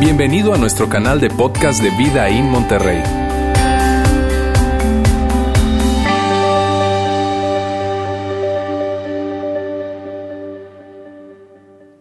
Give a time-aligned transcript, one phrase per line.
[0.00, 3.02] Bienvenido a nuestro canal de podcast de Vida en Monterrey.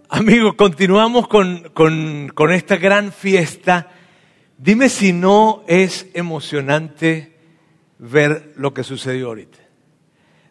[0.09, 3.89] Amigo, continuamos con, con, con esta gran fiesta.
[4.57, 7.37] Dime si no es emocionante
[7.99, 9.59] ver lo que sucedió ahorita.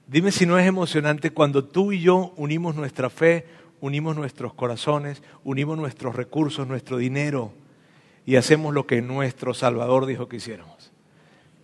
[0.07, 3.47] Dime si no es emocionante cuando tú y yo unimos nuestra fe,
[3.81, 7.53] unimos nuestros corazones, unimos nuestros recursos, nuestro dinero
[8.27, 10.93] y hacemos lo que nuestro Salvador dijo que hiciéramos.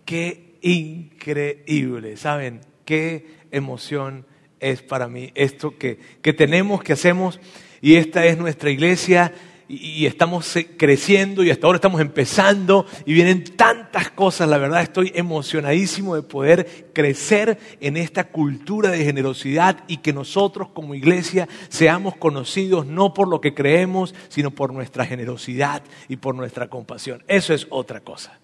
[0.05, 2.61] Qué increíble, ¿saben?
[2.85, 4.25] Qué emoción
[4.59, 7.39] es para mí esto que, que tenemos, que hacemos
[7.81, 9.33] y esta es nuestra iglesia
[9.67, 14.47] y, estamos creciendo y hasta ahora estamos empezando y vienen tantas cosas.
[14.47, 20.69] La verdad estoy emocionadísimo de poder crecer en esta cultura de generosidad y que nosotros
[20.73, 26.35] como iglesia seamos conocidos no por lo que creemos, sino por nuestra generosidad y por
[26.35, 27.23] nuestra compasión.
[27.27, 28.39] Eso es otra cosa.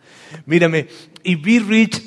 [0.46, 0.88] Mírame,
[1.24, 2.02] y Be Rich,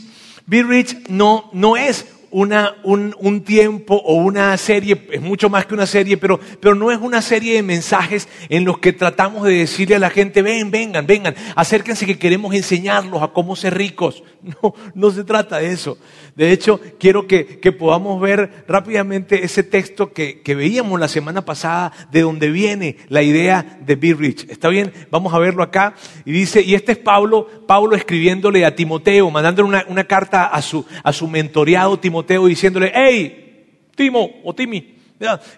[0.46, 5.66] Be Rich no, no es una, un, un, tiempo o una serie, es mucho más
[5.66, 9.44] que una serie, pero, pero no es una serie de mensajes en los que tratamos
[9.44, 13.74] de decirle a la gente, ven, vengan, vengan, acérquense que queremos enseñarlos a cómo ser
[13.74, 14.24] ricos.
[14.44, 15.96] No, no se trata de eso.
[16.36, 21.46] De hecho, quiero que, que podamos ver rápidamente ese texto que, que, veíamos la semana
[21.46, 24.50] pasada, de donde viene la idea de Be Rich.
[24.50, 24.92] ¿Está bien?
[25.10, 25.94] Vamos a verlo acá.
[26.26, 30.60] Y dice, y este es Pablo, Pablo escribiéndole a Timoteo, mandándole una, una carta a
[30.60, 34.96] su, a su mentoreado Timoteo Diciéndole, hey, Timo o Timi.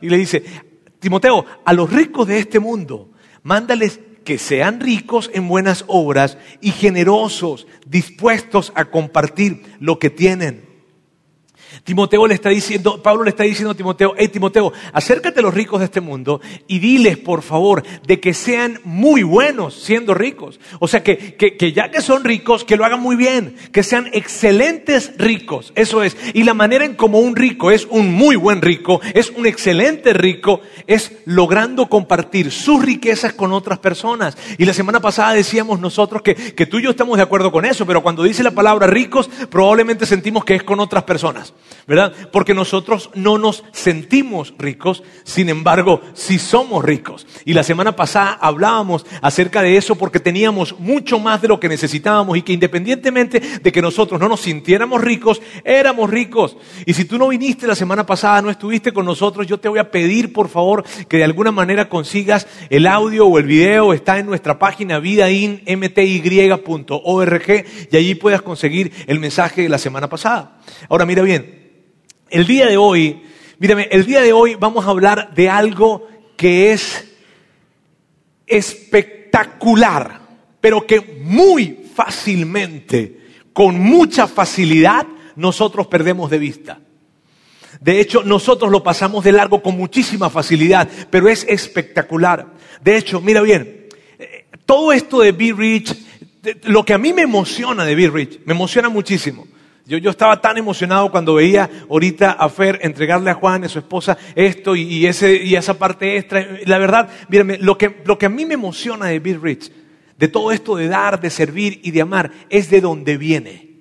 [0.01, 0.43] Y le dice,
[0.99, 3.11] Timoteo, a los ricos de este mundo,
[3.43, 10.67] mándales que sean ricos en buenas obras y generosos, dispuestos a compartir lo que tienen
[11.87, 15.55] Timoteo le está diciendo, Pablo le está diciendo a Timoteo, hey Timoteo, acércate a los
[15.55, 20.59] ricos de este mundo y diles, por favor, de que sean muy buenos siendo ricos.
[20.81, 24.11] O sea, que, que, ya que son ricos, que lo hagan muy bien, que sean
[24.13, 25.73] excelentes ricos.
[25.77, 26.17] Eso es.
[26.35, 30.13] Y la manera en como un rico es un muy buen rico, es un excelente
[30.13, 34.37] rico, es logrando compartir sus riquezas con otras personas.
[34.59, 37.65] Y la semana pasada decíamos nosotros que, que tú y yo estamos de acuerdo con
[37.65, 41.55] eso, pero cuando dice la palabra ricos, probablemente sentimos que es con otras personas.
[41.87, 42.13] ¿Verdad?
[42.33, 47.27] Porque nosotros no nos sentimos ricos, sin embargo, sí somos ricos.
[47.45, 51.69] Y la semana pasada hablábamos acerca de eso porque teníamos mucho más de lo que
[51.69, 56.57] necesitábamos y que independientemente de que nosotros no nos sintiéramos ricos, éramos ricos.
[56.85, 59.79] Y si tú no viniste la semana pasada, no estuviste con nosotros, yo te voy
[59.79, 64.19] a pedir por favor que de alguna manera consigas el audio o el video, está
[64.19, 70.59] en nuestra página vidainmty.org y allí puedas conseguir el mensaje de la semana pasada.
[70.89, 71.66] Ahora mira bien,
[72.31, 73.23] el día de hoy,
[73.59, 77.13] mírame, el día de hoy vamos a hablar de algo que es
[78.47, 80.21] espectacular,
[80.61, 83.21] pero que muy fácilmente,
[83.53, 86.81] con mucha facilidad, nosotros perdemos de vista.
[87.81, 92.55] De hecho, nosotros lo pasamos de largo con muchísima facilidad, pero es espectacular.
[92.83, 93.87] De hecho, mira bien,
[94.65, 95.95] todo esto de Be Rich,
[96.65, 99.47] lo que a mí me emociona de Be Rich, me emociona muchísimo.
[99.87, 103.79] Yo, yo, estaba tan emocionado cuando veía ahorita a Fer entregarle a Juan, a su
[103.79, 106.45] esposa, esto y, ese, y esa parte extra.
[106.65, 109.71] La verdad, mírame, lo que, lo que a mí me emociona de Bill Rich,
[110.19, 113.75] de todo esto de dar, de servir y de amar, es de dónde viene.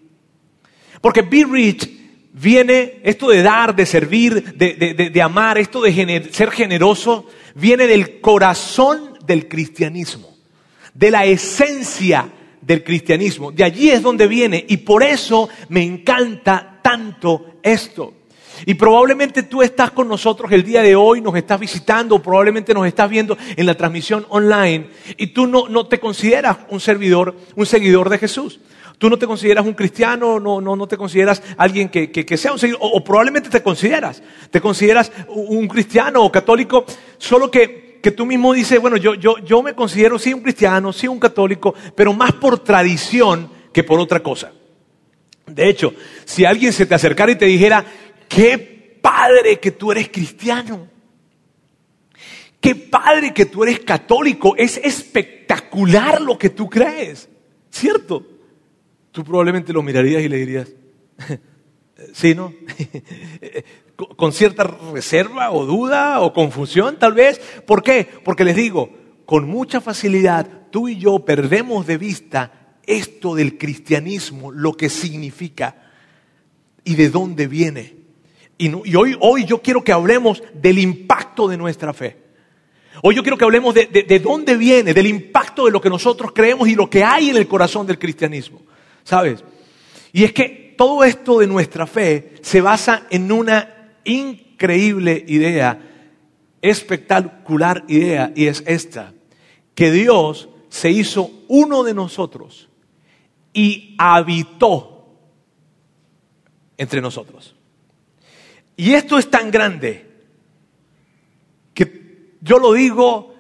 [1.02, 1.90] Porque Bill Rich
[2.34, 7.88] viene, esto de dar, de servir, de, de, de amar, esto de ser generoso, viene
[7.88, 10.38] del corazón del cristianismo,
[10.94, 12.30] de la esencia
[12.66, 13.52] del cristianismo.
[13.52, 18.14] De allí es donde viene y por eso me encanta tanto esto.
[18.66, 22.88] Y probablemente tú estás con nosotros el día de hoy, nos estás visitando, probablemente nos
[22.88, 27.66] estás viendo en la transmisión online y tú no, no te consideras un servidor, un
[27.66, 28.60] seguidor de Jesús.
[28.98, 32.54] Tú no te consideras un cristiano, no, no, no te consideras alguien que, que, sea
[32.54, 36.86] un seguidor, o, o, probablemente te consideras, te consideras un cristiano o católico,
[37.18, 40.94] solo que que tú mismo dices, bueno, yo, yo, yo me considero sí un cristiano,
[40.94, 44.54] sí un católico, pero más por tradición que por otra cosa.
[45.48, 45.92] De hecho,
[46.24, 47.84] si alguien se te acercara y te dijera,
[48.30, 50.88] qué padre que tú eres cristiano,
[52.62, 57.28] qué padre que tú eres católico, es espectacular lo que tú crees,
[57.72, 58.24] ¿cierto?
[59.12, 60.72] Tú probablemente lo mirarías y le dirías,
[62.14, 62.54] sí, ¿no?
[63.96, 67.40] con cierta reserva o duda o confusión tal vez.
[67.66, 68.08] ¿Por qué?
[68.24, 68.90] Porque les digo,
[69.26, 72.52] con mucha facilidad tú y yo perdemos de vista
[72.86, 75.92] esto del cristianismo, lo que significa
[76.84, 77.96] y de dónde viene.
[78.58, 82.18] Y, hoy, hoy yo quiero que hablemos del impacto de nuestra fe.
[83.02, 86.32] Hoy yo quiero que hablemos de, de, dónde viene, del impacto de lo que nosotros
[86.34, 88.62] creemos y lo que hay en el corazón del cristianismo.
[89.04, 89.44] ¿Sabes?
[90.14, 93.75] Y es que todo esto de nuestra fe se basa en una
[94.06, 95.80] increíble idea,
[96.62, 99.14] espectacular idea, y es esta,
[99.74, 102.70] que Dios se hizo uno de nosotros
[103.54, 105.08] y habitó
[106.78, 107.56] entre nosotros.
[108.78, 110.06] Y esto es tan grande
[111.74, 113.34] que yo lo digo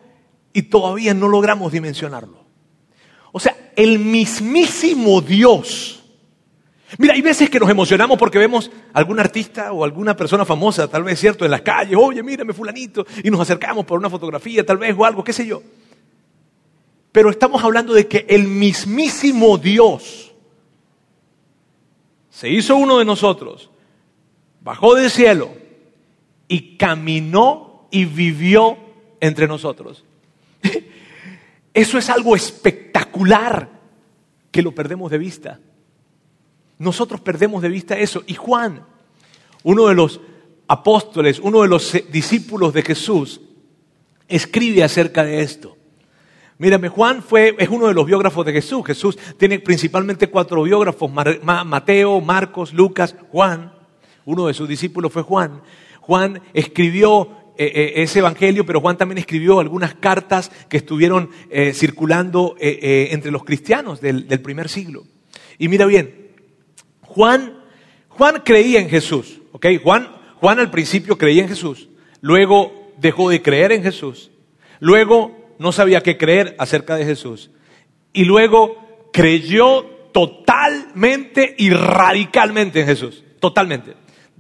[0.53, 2.45] y todavía no logramos dimensionarlo.
[3.33, 6.04] O sea, el mismísimo Dios.
[6.97, 11.03] Mira, hay veces que nos emocionamos porque vemos algún artista o alguna persona famosa, tal
[11.03, 14.77] vez cierto, en las calles, oye, mírame fulanito, y nos acercamos por una fotografía, tal
[14.77, 15.61] vez, o algo, qué sé yo.
[17.11, 20.33] Pero estamos hablando de que el mismísimo Dios
[22.29, 23.71] se hizo uno de nosotros,
[24.61, 25.49] bajó del cielo
[26.47, 28.77] y caminó y vivió
[29.19, 30.03] entre nosotros.
[31.73, 33.69] Eso es algo espectacular
[34.51, 35.59] que lo perdemos de vista.
[36.77, 38.23] Nosotros perdemos de vista eso.
[38.27, 38.85] Y Juan,
[39.63, 40.19] uno de los
[40.67, 43.41] apóstoles, uno de los discípulos de Jesús,
[44.27, 45.77] escribe acerca de esto.
[46.57, 48.85] Mírame, Juan fue, es uno de los biógrafos de Jesús.
[48.85, 53.73] Jesús tiene principalmente cuatro biógrafos, Mateo, Marcos, Lucas, Juan.
[54.23, 55.61] Uno de sus discípulos fue Juan.
[55.99, 61.73] Juan escribió eh, eh, ese evangelio, pero Juan también escribió algunas cartas que estuvieron eh,
[61.73, 65.03] circulando entre los cristianos del, primer siglo.
[65.57, 66.24] Y mira bien,
[67.15, 67.63] Juan,
[68.09, 69.67] Juan creía en Jesús, ¿ok?
[69.81, 70.09] Juan,
[70.41, 71.87] Juan al principio creía en Jesús,
[72.19, 74.31] luego dejó de creer en Jesús,
[74.81, 77.51] luego no sabía qué creer acerca de Jesús.
[78.11, 83.23] Y luego creyó totalmente y radicalmente en Jesús.
[83.39, 83.93] Totalmente.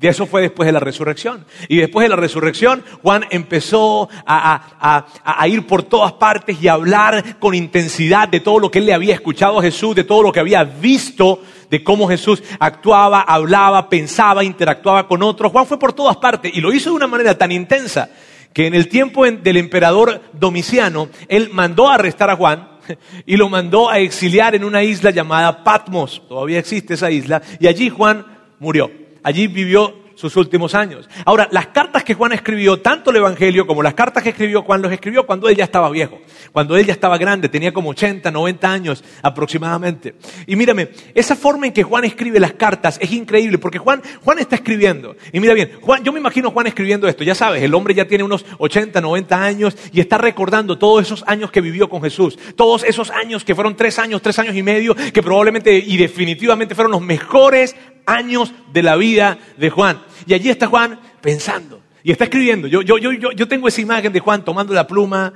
[0.05, 1.47] Y eso fue después de la resurrección.
[1.67, 7.39] Y después de la resurrección, Juan empezó a, ir por todas partes y a hablar
[7.39, 10.31] con intensidad de todo lo que él le había escuchado a Jesús, de todo lo
[10.31, 11.41] que había visto,
[11.71, 15.51] de cómo Jesús actuaba, hablaba, pensaba, interactuaba con otros.
[15.51, 18.07] Juan fue por todas partes y lo hizo de una manera tan intensa
[18.53, 22.69] que en el tiempo del emperador Domiciano, él mandó a arrestar a Juan
[23.25, 26.21] y lo mandó a exiliar en una isla llamada Patmos.
[26.29, 27.41] Todavía existe esa isla.
[27.59, 28.23] Y allí Juan
[28.59, 29.04] murió.
[29.25, 31.07] Allí vivió sus últimos años.
[31.25, 34.81] Ahora, las cartas que Juan escribió, tanto el Evangelio como las cartas que escribió Juan,
[34.81, 36.19] los escribió cuando él ya estaba viejo,
[36.51, 40.15] cuando él ya estaba grande, tenía como 80, 90 años aproximadamente.
[40.47, 44.39] Y mírame, esa forma en que Juan escribe las cartas es increíble, porque Juan, Juan
[44.39, 45.15] está escribiendo.
[45.31, 48.05] Y mira bien, Juan, yo me imagino Juan escribiendo esto, ya sabes, el hombre ya
[48.05, 52.37] tiene unos 80, 90 años y está recordando todos esos años que vivió con Jesús,
[52.55, 56.75] todos esos años que fueron tres años, tres años y medio, que probablemente y definitivamente
[56.75, 57.75] fueron los mejores
[58.05, 60.04] años de la vida de Juan.
[60.25, 62.67] Y allí está Juan pensando y está escribiendo.
[62.67, 65.33] Yo, yo, yo, yo tengo esa imagen de Juan tomando la pluma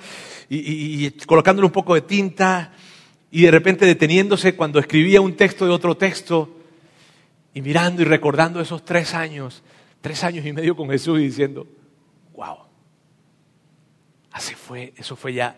[0.49, 2.71] y, y, colocándole un poco de tinta
[3.31, 6.57] y de repente deteniéndose cuando escribía un texto de otro texto
[7.53, 9.63] y mirando y recordando esos tres años,
[10.01, 11.67] tres años y medio con Jesús y diciendo,
[12.35, 12.57] wow,
[14.31, 15.57] así fue, eso fue ya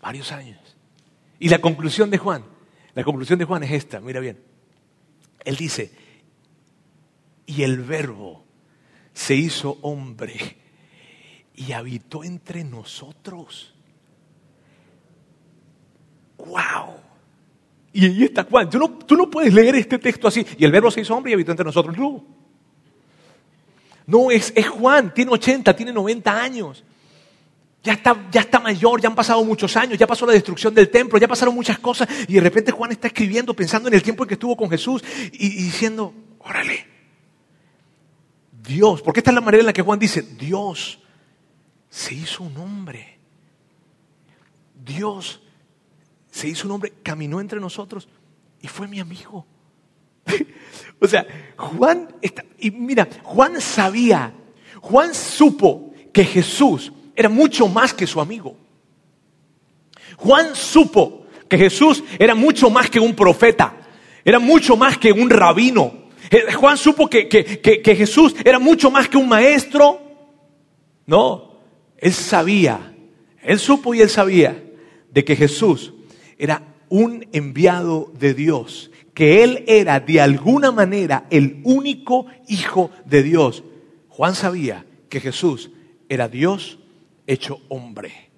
[0.00, 0.58] varios años.
[1.38, 2.44] Y la conclusión de Juan,
[2.94, 4.38] la conclusión de Juan es esta, mira bien,
[5.44, 5.92] él dice,
[7.46, 8.44] y el verbo
[9.18, 10.56] se hizo hombre
[11.56, 13.74] y habitó entre nosotros.
[16.36, 16.94] ¡Wow!
[17.92, 18.70] Y ahí está Juan.
[18.70, 18.78] Tú
[19.16, 20.46] no, puedes leer este texto así.
[20.56, 21.98] Y el verbo se hizo hombre y habitó entre nosotros.
[21.98, 22.24] No.
[24.06, 25.12] No, es, es Juan.
[25.12, 26.84] Tiene 80, tiene 90 años.
[27.82, 30.90] Ya está, ya está mayor, ya han pasado muchos años, ya pasó la destrucción del
[30.90, 32.08] templo, ya pasaron muchas cosas.
[32.28, 35.02] Y de repente Juan está escribiendo pensando en el tiempo en que estuvo con Jesús
[35.32, 36.86] y, y diciendo, órale,
[38.68, 40.98] Dios, porque esta es la manera en la que Juan dice, Dios
[41.88, 43.18] se hizo un hombre.
[44.84, 45.40] Dios
[46.30, 48.08] se hizo un hombre, caminó entre nosotros
[48.60, 49.46] y fue mi amigo.
[51.00, 54.34] o sea, Juan, está, y mira, Juan sabía,
[54.82, 58.54] Juan supo que Jesús era mucho más que su amigo.
[60.18, 63.74] Juan supo que Jesús era mucho más que un profeta,
[64.24, 66.07] era mucho más que un rabino,
[66.54, 70.00] Juan supo que, Jesús era mucho más que un maestro.
[71.06, 71.54] No,
[71.96, 72.94] él sabía,
[73.42, 74.62] él supo y él sabía
[75.10, 75.92] de que Jesús
[76.38, 83.22] era un enviado de Dios, que él era de alguna manera el único hijo de
[83.22, 83.64] Dios.
[84.08, 85.70] Juan sabía que Jesús
[86.08, 86.78] era Dios
[87.26, 88.30] hecho hombre.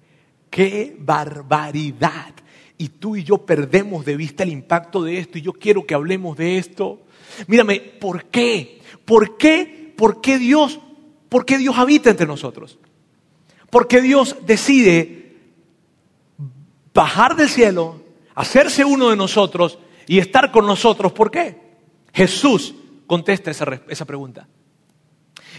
[0.49, 2.33] ¡Qué barbaridad!
[2.77, 5.93] Y tú y yo perdemos de vista el impacto de esto y yo quiero que
[5.93, 7.01] hablemos de esto.
[7.47, 8.81] Mírame, ¿por qué?
[9.05, 9.93] ¿Por qué?
[9.97, 10.79] ¿Por qué Dios?
[11.29, 12.77] ¿Por qué Dios habita entre nosotros?
[13.69, 15.21] ¿Por qué Dios decide
[16.93, 18.01] bajar del cielo,
[18.35, 21.11] hacerse uno de nosotros y estar con nosotros.
[21.11, 21.57] ¿Por qué?
[22.13, 22.75] Jesús
[23.07, 24.47] contesta esa, esa pregunta.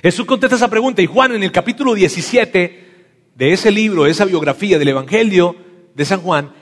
[0.02, 2.92] Jesús contesta esa pregunta y Juan en el capítulo 17
[3.34, 5.56] de ese libro, de esa biografía del Evangelio
[5.94, 6.52] de San Juan,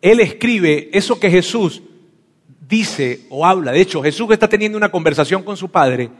[0.00, 1.82] él escribe eso que Jesús
[2.68, 3.72] dice o habla.
[3.72, 6.10] De hecho, Jesús está teniendo una conversación con su padre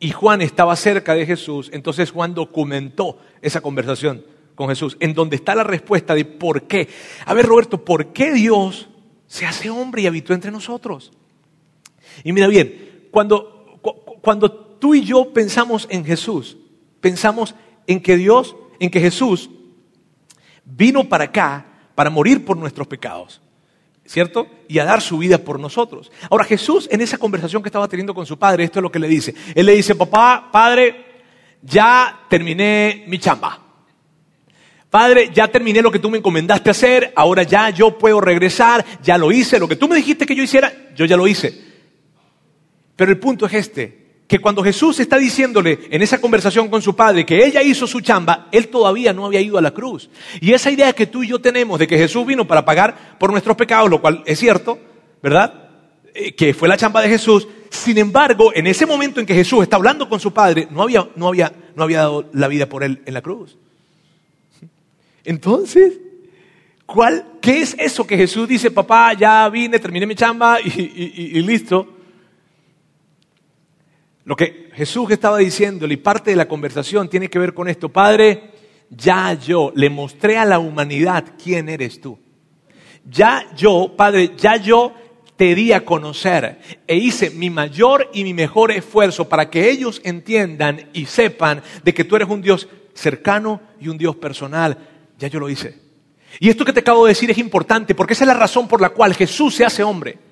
[0.00, 5.36] y Juan estaba cerca de Jesús, entonces Juan documentó esa conversación con Jesús, en donde
[5.36, 6.88] está la respuesta de por qué.
[7.26, 8.88] A ver, Roberto, ¿por qué Dios
[9.26, 11.12] se hace hombre y habitó entre nosotros?
[12.24, 13.80] Y mira bien, cuando,
[14.20, 16.56] cuando tú y yo pensamos en Jesús,
[17.00, 17.54] pensamos
[17.86, 19.50] en que Dios, en que Jesús
[20.64, 23.40] vino para acá para morir por nuestros pecados.
[24.08, 24.48] ¿Cierto?
[24.68, 26.10] Y a dar su vida por nosotros.
[26.30, 28.98] Ahora Jesús en esa conversación que estaba teniendo con su padre, esto es lo que
[28.98, 29.34] le dice.
[29.54, 31.04] Él le dice, papá, padre,
[31.62, 33.60] ya terminé mi chamba.
[34.88, 39.18] Padre, ya terminé lo que tú me encomendaste hacer, ahora ya yo puedo regresar, ya
[39.18, 41.68] lo hice, lo que tú me dijiste que yo hiciera, yo ya lo hice.
[42.96, 46.94] Pero el punto es este, que cuando Jesús está diciéndole en esa conversación con su
[46.94, 50.10] padre que ella hizo su chamba, él todavía no había ido a la cruz.
[50.42, 53.30] Y esa idea que tú y yo tenemos de que Jesús vino para pagar por
[53.30, 54.78] nuestros pecados, lo cual es cierto,
[55.22, 55.70] ¿verdad?
[56.12, 57.48] Eh, que fue la chamba de Jesús.
[57.70, 61.08] Sin embargo, en ese momento en que Jesús está hablando con su padre, no había,
[61.16, 63.56] no había, no había dado la vida por él en la cruz.
[65.24, 65.94] Entonces,
[66.84, 71.97] ¿cuál, ¿qué es eso que Jesús dice, papá, ya vine, terminé mi chamba y listo?
[74.28, 77.88] Lo que Jesús estaba diciéndole y parte de la conversación tiene que ver con esto.
[77.88, 78.50] Padre,
[78.90, 82.18] ya yo le mostré a la humanidad quién eres tú.
[83.06, 84.92] Ya yo, Padre, ya yo
[85.34, 89.98] te di a conocer e hice mi mayor y mi mejor esfuerzo para que ellos
[90.04, 94.76] entiendan y sepan de que tú eres un Dios cercano y un Dios personal.
[95.18, 95.74] Ya yo lo hice.
[96.38, 98.82] Y esto que te acabo de decir es importante porque esa es la razón por
[98.82, 100.27] la cual Jesús se hace hombre.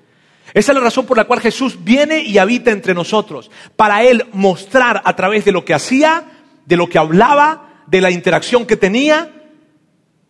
[0.56, 4.24] Esa es la razón por la cual Jesús viene y habita entre nosotros, para Él
[4.32, 6.24] mostrar a través de lo que hacía,
[6.64, 9.34] de lo que hablaba, de la interacción que tenía,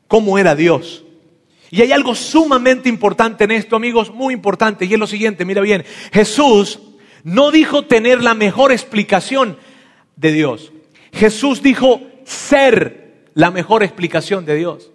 [0.09, 1.05] cómo era Dios.
[1.71, 5.63] Y hay algo sumamente importante en esto, amigos, muy importante, y es lo siguiente, mira
[5.63, 6.81] bien, Jesús
[7.23, 9.57] no dijo tener la mejor explicación
[10.17, 10.73] de Dios.
[11.13, 14.91] Jesús dijo ser la mejor explicación de Dios.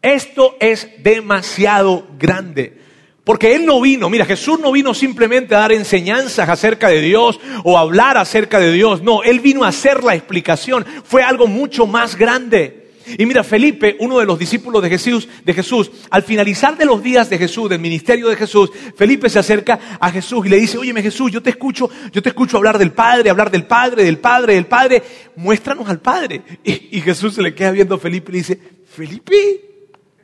[0.00, 2.83] Esto es demasiado grande.
[3.24, 7.40] Porque Él no vino, mira, Jesús no vino simplemente a dar enseñanzas acerca de Dios
[7.64, 11.86] o hablar acerca de Dios, no, Él vino a hacer la explicación, fue algo mucho
[11.86, 12.84] más grande.
[13.18, 17.02] Y mira, Felipe, uno de los discípulos de Jesús, de Jesús, al finalizar de los
[17.02, 20.78] días de Jesús, del ministerio de Jesús, Felipe se acerca a Jesús y le dice,
[20.78, 24.18] óyeme Jesús, yo te escucho, yo te escucho hablar del Padre, hablar del Padre, del
[24.18, 25.02] Padre, del Padre,
[25.36, 26.42] muéstranos al Padre.
[26.62, 29.60] Y, y Jesús se le queda viendo a Felipe y le dice, Felipe,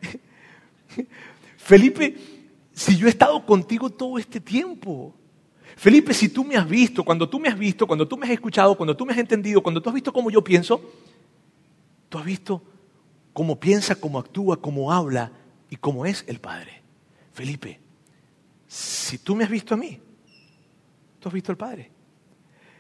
[1.59, 2.14] Felipe,
[2.80, 5.14] si yo he estado contigo todo este tiempo?
[5.76, 8.32] Felipe, si tú me has visto, cuando tú me has visto, cuando tú me has
[8.32, 10.80] escuchado, cuando tú me has entendido, cuando tú has visto cómo yo pienso,
[12.08, 12.62] tú has visto
[13.34, 15.30] cómo piensa, cómo actúa, cómo habla
[15.68, 16.80] y cómo es el Padre.
[17.34, 17.78] Felipe,
[18.66, 20.00] si tú me has visto a mí,
[21.18, 21.90] tú has visto al Padre.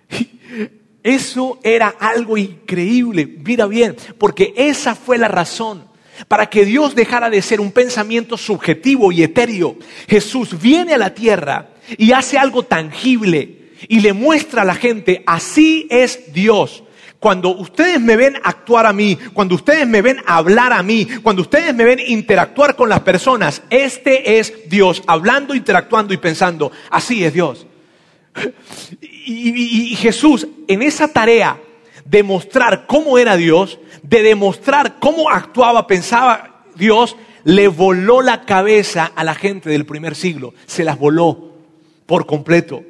[1.02, 5.89] Eso era algo increíble, mira bien, porque esa fue la razón
[6.28, 9.76] para que Dios dejara de ser un pensamiento subjetivo y etéreo.
[10.08, 15.22] Jesús viene a la tierra y hace algo tangible y le muestra a la gente,
[15.26, 16.84] así es Dios.
[17.18, 21.42] Cuando ustedes me ven actuar a mí, cuando ustedes me ven hablar a mí, cuando
[21.42, 27.24] ustedes me ven interactuar con las personas, este es Dios, hablando, interactuando y pensando, así
[27.24, 27.66] es Dios.
[29.32, 31.56] Y, Jesús en esa tarea
[32.10, 39.12] de mostrar cómo era Dios, de demostrar cómo actuaba, pensaba Dios, le voló la cabeza
[39.14, 41.54] a la gente del primer siglo, se las voló
[42.06, 42.82] por completo.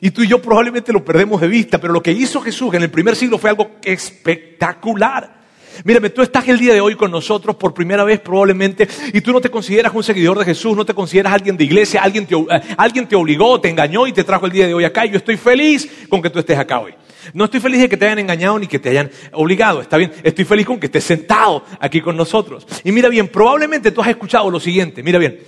[0.00, 2.82] Y tú y yo probablemente lo perdemos de vista, pero lo que hizo Jesús en
[2.82, 5.41] el primer siglo fue algo espectacular.
[5.84, 9.32] Mírame, tú estás el día de hoy con nosotros por primera vez probablemente y tú
[9.32, 12.34] no te consideras un seguidor de Jesús, no te consideras alguien de iglesia, alguien te,
[12.34, 15.10] eh, alguien te obligó, te engañó y te trajo el día de hoy acá y
[15.10, 16.94] yo estoy feliz con que tú estés acá hoy.
[17.34, 20.12] No estoy feliz de que te hayan engañado ni que te hayan obligado, está bien,
[20.22, 22.66] estoy feliz con que estés sentado aquí con nosotros.
[22.84, 25.38] Y mira bien, probablemente tú has escuchado lo siguiente, mira bien,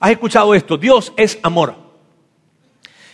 [0.00, 1.92] has escuchado esto, Dios es amor.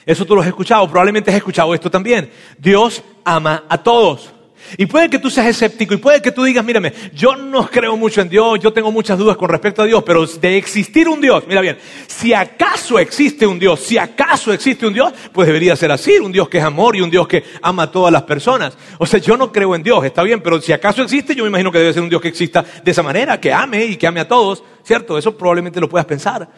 [0.08, 2.30] Eso tú lo has escuchado, probablemente has escuchado esto también.
[2.56, 4.32] Dios ama a todos.
[4.76, 7.96] Y puede que tú seas escéptico y puede que tú digas, mírame, yo no creo
[7.96, 11.20] mucho en Dios, yo tengo muchas dudas con respecto a Dios, pero de existir un
[11.20, 15.74] Dios, mira bien, si acaso existe un Dios, si acaso existe un Dios, pues debería
[15.76, 18.24] ser así, un Dios que es amor y un Dios que ama a todas las
[18.24, 18.76] personas.
[18.98, 21.48] O sea, yo no creo en Dios, está bien, pero si acaso existe, yo me
[21.48, 24.06] imagino que debe ser un Dios que exista de esa manera, que ame y que
[24.06, 25.16] ame a todos, ¿cierto?
[25.16, 26.48] Eso probablemente lo puedas pensar.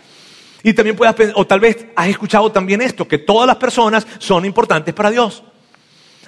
[0.62, 4.06] Y también puedas pensar, o tal vez has escuchado también esto, que todas las personas
[4.18, 5.42] son importantes para Dios.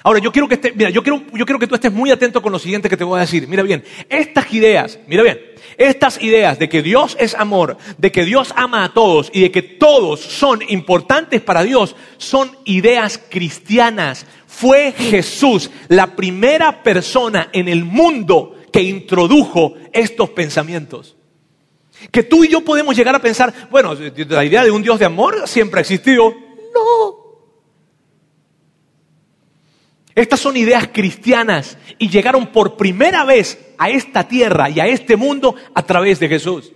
[0.05, 2.51] Ahora, yo quiero que mira, yo quiero, yo quiero que tú estés muy atento con
[2.51, 3.47] lo siguiente que te voy a decir.
[3.47, 5.39] Mira bien, estas ideas, mira bien,
[5.77, 9.51] estas ideas de que Dios es amor, de que Dios ama a todos y de
[9.51, 14.25] que todos son importantes para Dios, son ideas cristianas.
[14.45, 21.15] Fue Jesús la primera persona en el mundo que introdujo estos pensamientos.
[22.11, 25.05] Que tú y yo podemos llegar a pensar, bueno, la idea de un Dios de
[25.05, 26.33] amor siempre ha existido.
[26.73, 27.22] No.
[30.15, 35.15] Estas son ideas cristianas y llegaron por primera vez a esta tierra y a este
[35.15, 36.71] mundo a través de Jesús.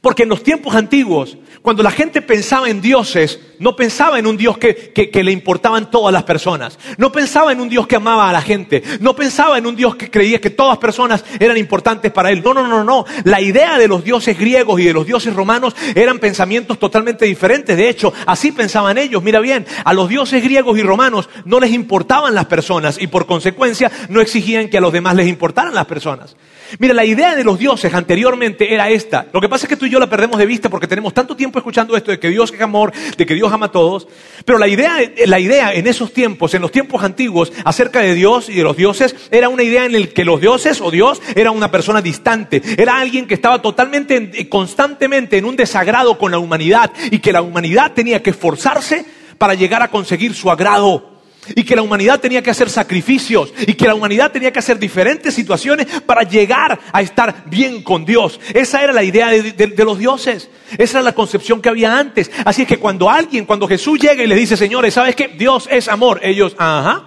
[0.00, 4.36] Porque en los tiempos antiguos, cuando la gente pensaba en dioses, no pensaba en un
[4.38, 6.78] Dios que, le importaban todas las personas.
[6.96, 8.82] No pensaba en un Dios que amaba a la gente.
[9.00, 12.42] No pensaba en un Dios que creía que todas las personas eran importantes para él.
[12.42, 13.04] No, no, no, no.
[13.24, 17.76] La idea de los dioses griegos y de los dioses romanos eran pensamientos totalmente diferentes.
[17.76, 19.22] De hecho, así pensaban ellos.
[19.22, 23.26] Mira bien, a los dioses griegos y romanos no les importaban las personas y por
[23.26, 26.34] consecuencia no exigían que a los demás les importaran las personas.
[26.78, 29.26] Mira, la idea de los dioses anteriormente era esta.
[29.32, 31.36] Lo que pasa es que tú y yo la perdemos de vista porque tenemos tanto
[31.36, 34.08] tiempo escuchando esto de que Dios es amor, de que Dios ama a todos.
[34.44, 38.48] Pero la idea, la idea en esos tiempos, en los tiempos antiguos, acerca de Dios
[38.48, 41.50] y de los dioses, era una idea en la que los dioses o Dios era
[41.50, 42.62] una persona distante.
[42.76, 47.42] Era alguien que estaba totalmente, constantemente en un desagrado con la humanidad y que la
[47.42, 49.04] humanidad tenía que esforzarse
[49.38, 51.09] para llegar a conseguir su agrado
[51.54, 54.78] y que la humanidad tenía que hacer sacrificios y que la humanidad tenía que hacer
[54.78, 58.40] diferentes situaciones para llegar a estar bien con Dios.
[58.54, 60.50] Esa era la idea de, los dioses.
[60.76, 62.30] Esa era la concepción que había antes.
[62.44, 65.28] Así es que cuando alguien, cuando Jesús llega y le dice, señores, ¿sabes qué?
[65.28, 66.20] Dios es amor.
[66.22, 67.06] Ellos, ajá.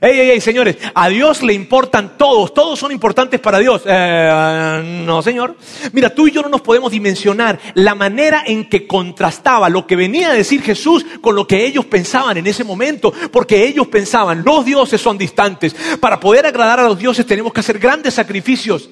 [0.00, 3.82] Ey, ey, ey, señores, a Dios le importan todos, todos son importantes para Dios.
[3.86, 5.56] Eh, no, señor.
[5.92, 9.96] Mira, tú y yo no nos podemos dimensionar la manera en que contrastaba lo que
[9.96, 14.42] venía a decir Jesús con lo que ellos pensaban en ese momento, porque ellos pensaban,
[14.44, 15.74] los dioses son distantes.
[16.00, 18.90] Para poder agradar a los dioses tenemos que hacer grandes sacrificios.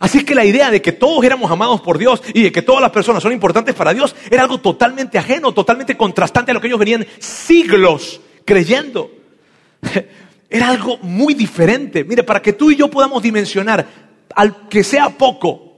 [0.00, 2.62] Así es que la idea de que todos éramos amados por Dios y de que
[2.62, 6.60] todas las personas son importantes para Dios era algo totalmente ajeno, totalmente contrastante a lo
[6.60, 9.10] que ellos venían siglos creyendo.
[10.50, 12.04] Era algo muy diferente.
[12.04, 13.86] Mire, para que tú y yo podamos dimensionar,
[14.34, 15.68] al que sea poco,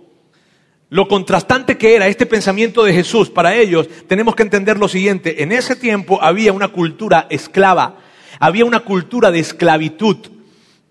[0.91, 5.43] lo contrastante que era este pensamiento de Jesús para ellos, tenemos que entender lo siguiente.
[5.43, 7.99] En ese tiempo había una cultura esclava,
[8.41, 10.17] había una cultura de esclavitud,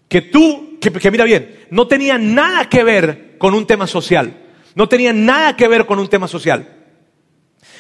[0.08, 4.38] que tú, que, mira bien, no tenía nada que ver con un tema social,
[4.74, 6.78] no tenía nada que ver con un tema social.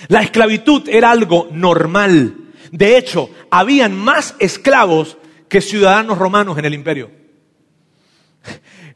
[0.10, 2.36] La esclavitud era algo normal.
[2.72, 5.18] De hecho, habían más esclavos
[5.50, 7.12] que ciudadanos romanos en el imperio.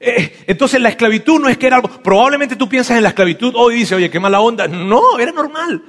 [0.05, 3.53] Eh, entonces la esclavitud no es que era algo, probablemente tú piensas en la esclavitud
[3.55, 4.67] hoy y dices, oye, qué mala onda.
[4.67, 5.81] No, era normal.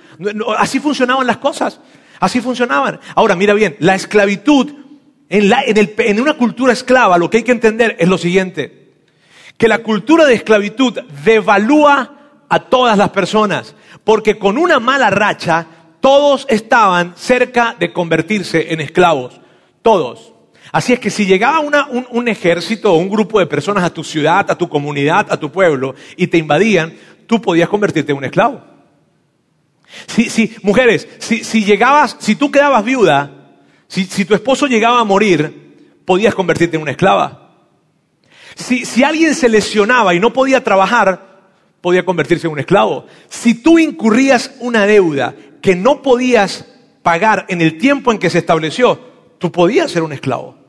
[0.57, 1.81] Así funcionaban las cosas.
[2.21, 3.01] Así funcionaban.
[3.17, 4.73] Ahora, mira bien, la esclavitud,
[5.29, 8.93] en una cultura esclava, lo que hay que entender es lo siguiente,
[9.59, 13.75] que la cultura de esclavitud devalúa a todas las personas,
[14.05, 15.67] porque con una mala racha,
[16.01, 19.41] todos estaban cerca de convertirse en esclavos.
[19.83, 20.34] Todos.
[20.75, 24.51] Así es que si llegaba un, ejército o un grupo de personas a tu ciudad,
[24.51, 26.93] a tu comunidad, a tu pueblo y te invadían,
[27.29, 28.61] tú podías convertirte en un esclavo.
[30.09, 33.55] Si, mujeres, si, llegabas, si tú quedabas viuda,
[33.87, 37.53] si, tu esposo llegaba a morir, podías convertirte en una esclava.
[38.57, 43.07] Si, si alguien se lesionaba y no podía trabajar, podía convertirse en un esclavo.
[43.29, 46.67] Si tú incurrías una deuda que no podías
[47.05, 48.99] pagar en el tiempo en que se estableció,
[49.39, 50.64] tú podías ser un esclavo.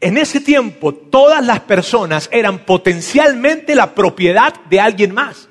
[0.00, 5.48] En ese tiempo todas las personas eran potencialmente la propiedad de alguien más.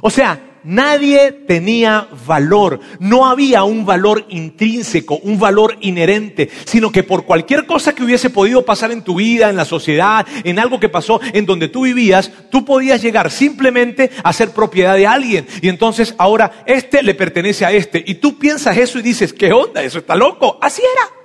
[0.00, 7.02] O sea, nadie tenía valor, no había un valor intrínseco, un valor inherente, sino que
[7.02, 10.80] por cualquier cosa que hubiese podido pasar en tu vida, en la sociedad, en algo
[10.80, 15.46] que pasó en donde tú vivías, tú podías llegar simplemente a ser propiedad de alguien.
[15.60, 18.02] Y entonces ahora este le pertenece a este.
[18.06, 19.82] Y tú piensas eso y dices, ¿qué onda?
[19.82, 20.58] Eso está loco.
[20.60, 21.21] Así era.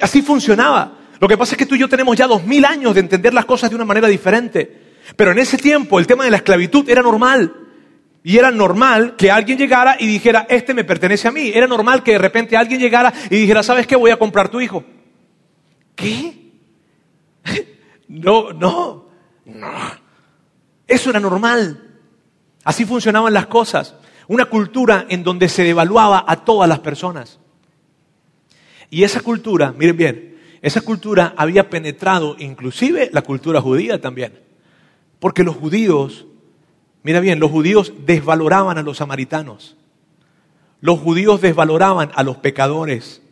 [0.00, 0.96] Así funcionaba.
[1.20, 3.34] Lo que pasa es que tú y yo tenemos ya dos mil años de entender
[3.34, 4.90] las cosas de una manera diferente.
[5.16, 7.54] Pero en ese tiempo el tema de la esclavitud era normal.
[8.22, 11.50] Y era normal que alguien llegara y dijera, este me pertenece a mí.
[11.54, 13.96] Era normal que de repente alguien llegara y dijera, ¿sabes qué?
[13.96, 14.84] Voy a comprar tu hijo.
[15.94, 16.36] ¿Qué?
[18.12, 19.08] No, no,
[19.44, 19.70] no.
[20.84, 21.80] Eso era normal.
[22.64, 23.94] Así funcionaban las cosas.
[24.26, 27.39] Una cultura en donde se devaluaba a todas las personas.
[28.90, 34.40] Y esa cultura, miren bien, esa cultura había penetrado inclusive la cultura judía también.
[35.18, 36.26] Porque los judíos,
[37.02, 39.76] mira bien, los judíos desvaloraban a los samaritanos.
[40.80, 43.22] Los judíos desvaloraban a los pecadores.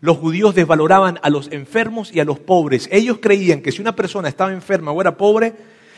[0.00, 2.88] Los judíos desvaloraban a los enfermos y a los pobres.
[2.92, 5.54] Ellos creían que si una persona estaba enferma o era pobre,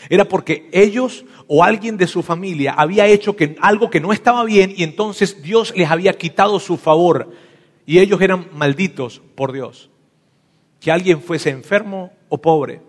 [0.09, 4.72] era porque ellos o alguien de su familia había hecho algo que no estaba bien
[4.74, 7.30] y entonces Dios les había quitado su favor
[7.87, 9.90] y ellos eran malditos por Dios.
[10.81, 12.83] Que alguien fuese enfermo o pobre.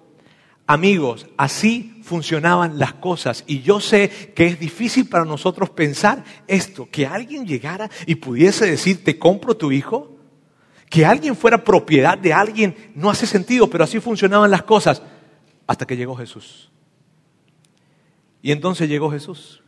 [0.67, 6.87] Amigos, así funcionaban las cosas y yo sé que es difícil para nosotros pensar esto,
[6.89, 10.17] que alguien llegara y pudiese decir, te compro tu hijo.
[10.89, 15.01] Que alguien fuera propiedad de alguien no hace sentido, pero así funcionaban las cosas
[15.65, 16.69] hasta que llegó Jesús.
[18.41, 19.61] Y entonces llegó Jesús.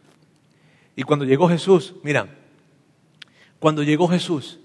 [0.96, 2.28] Y cuando llegó Jesús, mira,
[3.60, 4.60] cuando llegó Jesús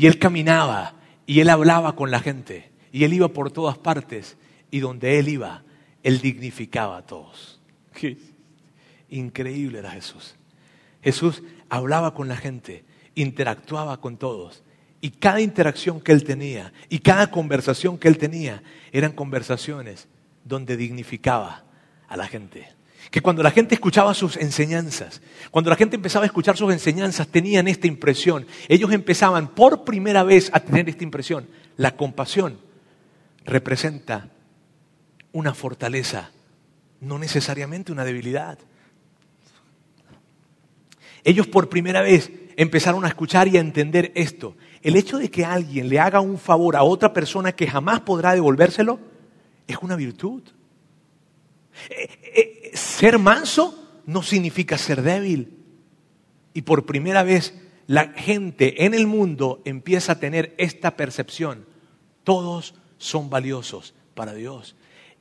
[0.00, 0.94] y él caminaba
[1.26, 4.38] y él hablaba con la gente y él iba por todas partes
[4.70, 5.62] y donde él iba,
[6.02, 7.60] él dignificaba a todos.
[9.10, 10.36] Increíble era Jesús.
[11.02, 12.82] Jesús hablaba con la gente,
[13.14, 14.62] interactuaba con todos
[15.02, 20.08] y cada interacción que él tenía y cada conversación que él tenía eran conversaciones
[20.46, 21.64] donde dignificaba
[22.08, 22.68] a la gente.
[23.10, 25.20] Que cuando la gente escuchaba sus enseñanzas,
[25.50, 28.46] cuando la gente empezaba a escuchar sus enseñanzas, tenían esta impresión.
[28.68, 31.48] Ellos empezaban por primera vez a tener esta impresión.
[31.76, 32.58] La compasión
[33.44, 34.28] representa
[35.32, 36.30] una fortaleza,
[37.00, 38.58] no necesariamente una debilidad.
[41.24, 44.56] Ellos por primera vez empezaron a escuchar y a entender esto.
[44.82, 48.34] El hecho de que alguien le haga un favor a otra persona que jamás podrá
[48.34, 48.98] devolvérselo
[49.66, 50.42] es una virtud.
[52.74, 55.56] Ser manso no significa ser débil.
[56.52, 57.54] Y por primera vez
[57.86, 61.66] la gente en el mundo empieza a tener esta percepción.
[62.24, 64.76] Todos son valiosos para Dios.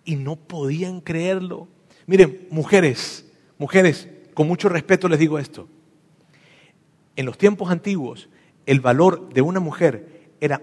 [0.05, 1.67] Y no podían creerlo.
[2.05, 3.25] Miren, mujeres,
[3.57, 5.67] mujeres, con mucho respeto les digo esto.
[7.15, 8.29] En los tiempos antiguos,
[8.65, 10.61] el valor de una mujer era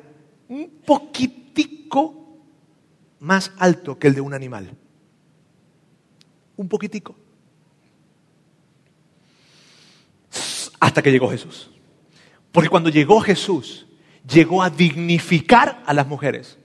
[0.48, 2.38] un poquitico
[3.18, 4.76] más alto que el de un animal.
[6.56, 7.14] Un poquitico.
[10.80, 11.70] Hasta que llegó Jesús.
[12.52, 13.86] Porque cuando llegó Jesús,
[14.28, 16.58] llegó a dignificar a las mujeres.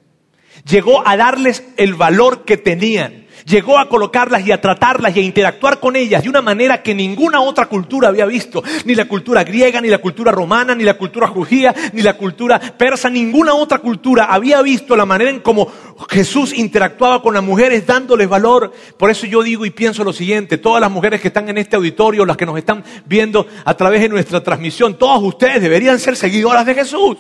[0.66, 5.24] Llegó a darles el valor que tenían llegó a colocarlas y a tratarlas y a
[5.24, 8.64] interactuar con ellas de una manera que ninguna otra cultura había visto.
[8.86, 12.60] Ni la cultura griega, ni la cultura romana, ni la cultura judía, ni la cultura
[12.60, 15.72] persa, ninguna otra cultura había visto la manera en cómo
[16.10, 18.72] Jesús interactuaba con las mujeres dándoles valor.
[18.98, 21.76] Por eso yo digo y pienso lo siguiente, todas las mujeres que están en este
[21.76, 26.16] auditorio, las que nos están viendo a través de nuestra transmisión, todas ustedes deberían ser
[26.16, 27.18] seguidoras de Jesús.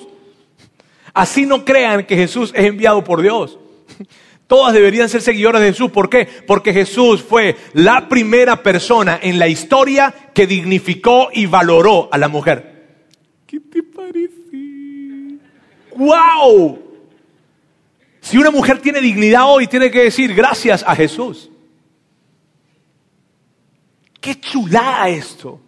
[1.13, 3.57] Así no crean que Jesús es enviado por Dios.
[4.51, 5.91] Todas deberían ser seguidoras de Jesús.
[5.91, 6.25] ¿Por qué?
[6.25, 12.27] Porque Jesús fue la primera persona en la historia que dignificó y valoró a la
[12.27, 13.05] mujer.
[13.47, 15.39] ¿Qué te parece?
[15.95, 16.79] ¡Wow!
[18.19, 21.49] Si una mujer tiene dignidad hoy, tiene que decir gracias a Jesús.
[24.19, 25.61] ¡Qué chulada esto!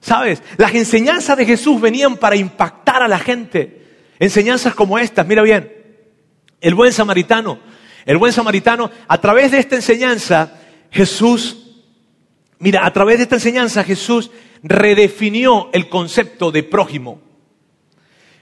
[0.00, 0.42] ¿Sabes?
[0.56, 3.80] Las enseñanzas de Jesús venían para impactar a la gente.
[4.18, 5.72] Enseñanzas como estas, mira bien,
[6.60, 7.67] el buen samaritano
[8.08, 10.54] el buen samaritano, a través de esta enseñanza,
[10.90, 11.74] Jesús,
[12.58, 14.30] mira, a través de esta enseñanza Jesús
[14.62, 17.20] redefinió el concepto de prójimo.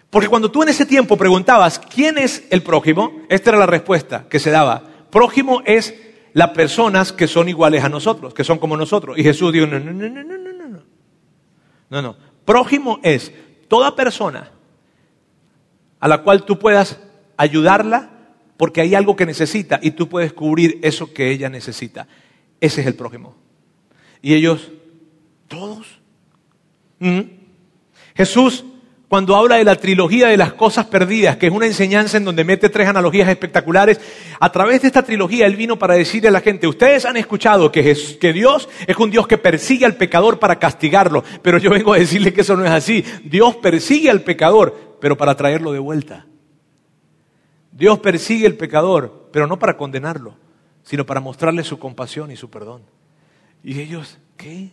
[0.09, 3.23] Porque cuando tú en ese tiempo preguntabas, ¿quién es el prójimo?
[3.29, 4.85] Esta era la respuesta que se daba.
[5.11, 5.97] Prójimo es
[6.33, 9.19] las personas que son iguales a nosotros, que son como nosotros.
[9.19, 10.83] Y Jesús dijo, no, no, no, no, no, no, no.
[11.91, 12.17] No, no.
[12.45, 13.33] Prójimo es
[13.67, 14.53] toda persona
[15.99, 17.01] a la cual tú puedas
[17.37, 18.11] ayudarla,
[18.57, 22.07] porque hay algo que necesita y tú puedes cubrir eso que ella necesita.
[22.61, 23.37] Ese es el prójimo.
[24.23, 24.71] Y ellos,
[25.49, 26.01] todos.
[26.99, 27.21] ¿Mm?
[28.15, 28.65] Jesús,
[29.09, 32.45] cuando habla de la trilogía de las cosas perdidas, que es una enseñanza en donde
[32.45, 34.01] mete tres analogías espectaculares,
[34.41, 37.71] a través de esta trilogía él vino para decirle a la gente, ustedes han escuchado
[37.71, 41.93] que, que Dios es un Dios que persigue al pecador para castigarlo, pero yo vengo
[41.93, 43.05] a decirle que eso no es así.
[43.23, 46.27] Dios persigue al pecador, pero para traerlo de vuelta.
[47.77, 50.35] Dios persigue al pecador, pero no para condenarlo,
[50.83, 52.83] sino para mostrarle su compasión y su perdón.
[53.63, 54.71] Y ellos, ¿qué?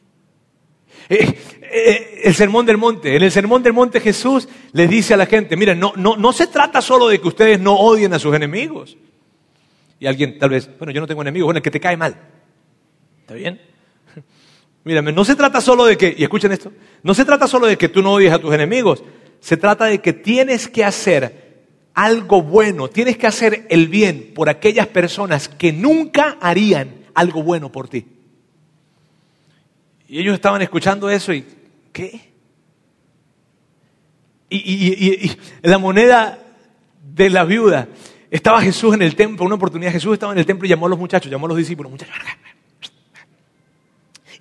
[1.10, 3.16] Eh, eh, el sermón del monte.
[3.18, 6.32] En el sermón del monte Jesús les dice a la gente, miren, no, no, no
[6.32, 8.96] se trata solo de que ustedes no odien a sus enemigos.
[10.00, 12.16] Y alguien tal vez, bueno, yo no tengo enemigos, bueno, el que te cae mal.
[13.20, 13.60] ¿Está bien?
[14.86, 17.78] Mírame, no se trata solo de que, y escuchen esto, no se trata solo de
[17.78, 19.04] que tú no odies a tus enemigos,
[19.42, 21.43] se trata de que tienes que hacer
[21.94, 27.72] algo bueno, tienes que hacer el bien por aquellas personas que nunca harían algo bueno
[27.72, 28.06] por ti.
[30.08, 31.46] Y ellos estaban escuchando eso y,
[31.92, 32.34] ¿qué?
[34.50, 35.32] Y,
[35.64, 36.40] la moneda
[37.04, 37.88] de la viuda,
[38.30, 40.90] estaba Jesús en el templo, una oportunidad, Jesús estaba en el templo y llamó a
[40.90, 42.16] los muchachos, llamó a los discípulos, muchachos,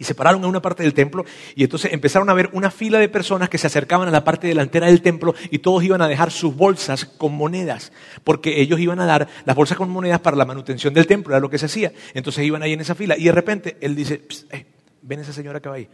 [0.03, 2.99] y se pararon en una parte del templo y entonces empezaron a ver una fila
[2.99, 6.09] de personas que se acercaban a la parte delantera del templo y todos iban a
[6.09, 7.93] dejar sus bolsas con monedas,
[8.25, 11.39] porque ellos iban a dar las bolsas con monedas para la manutención del templo, era
[11.39, 11.93] lo que se hacía.
[12.15, 14.67] Entonces iban ahí en esa fila y de repente él dice, eh,
[15.03, 15.89] ven esa señora que va ahí.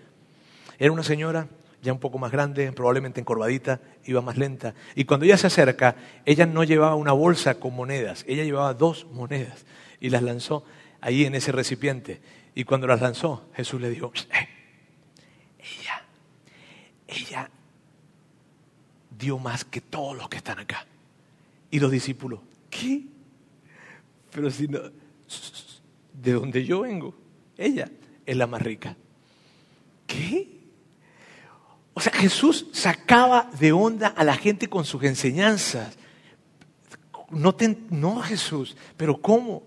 [0.79, 1.47] Era una señora
[1.83, 4.73] ya un poco más grande, probablemente encorvadita, iba más lenta.
[4.95, 9.07] Y cuando ella se acerca, ella no llevaba una bolsa con monedas, ella llevaba dos
[9.13, 9.67] monedas
[10.01, 10.65] y las lanzó
[11.03, 12.23] ahí en ese recipiente.
[12.55, 14.49] Y cuando las lanzó, Jesús le dijo, eh,
[15.59, 16.03] ella,
[17.07, 17.51] ella
[19.19, 20.87] dio más que todos los que están acá.
[21.71, 23.05] Y los discípulos, ¿qué?
[24.31, 24.81] Pero si no,
[26.13, 27.15] de donde yo vengo,
[27.57, 27.91] ella
[28.25, 28.97] es la más rica.
[30.07, 30.59] ¿Qué?
[31.95, 35.97] O sea, Jesús sacaba de onda a la gente con sus enseñanzas.
[37.31, 37.57] No,
[37.91, 39.65] no Jesús, pero ¿cómo?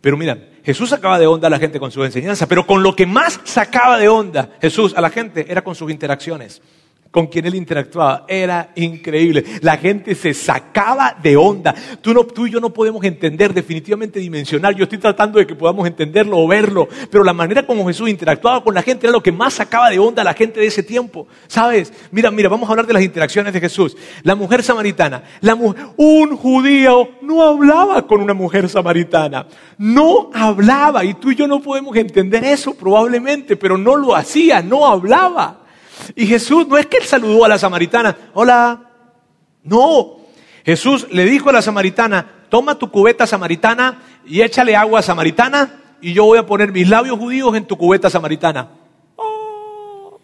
[0.00, 2.94] Pero mira, Jesús sacaba de onda a la gente con su enseñanza, pero con lo
[2.94, 6.60] que más sacaba de onda Jesús a la gente era con sus interacciones
[7.10, 8.24] con quien él interactuaba.
[8.28, 9.44] Era increíble.
[9.62, 11.74] La gente se sacaba de onda.
[12.00, 14.74] Tú, no, y yo no podemos entender, definitivamente dimensionar.
[14.74, 16.88] Yo estoy tratando de que podamos entenderlo o verlo.
[17.10, 19.98] Pero la manera como Jesús interactuaba con la gente era lo que más sacaba de
[19.98, 21.26] onda a la gente de ese tiempo.
[21.46, 21.92] ¿Sabes?
[22.10, 23.96] Mira, mira, vamos a hablar de las interacciones de Jesús.
[24.22, 25.22] La mujer samaritana.
[25.96, 29.46] Un judío no hablaba con una mujer samaritana.
[29.78, 31.04] No hablaba.
[31.04, 35.67] Y tú y yo no podemos entender eso probablemente, pero no lo hacía, no hablaba.
[36.14, 38.90] Y Jesús no es que él saludó a la samaritana, hola,
[39.62, 40.18] no.
[40.64, 46.12] Jesús le dijo a la samaritana, toma tu cubeta samaritana y échale agua samaritana y
[46.12, 48.68] yo voy a poner mis labios judíos en tu cubeta samaritana.
[49.16, 50.18] Oh.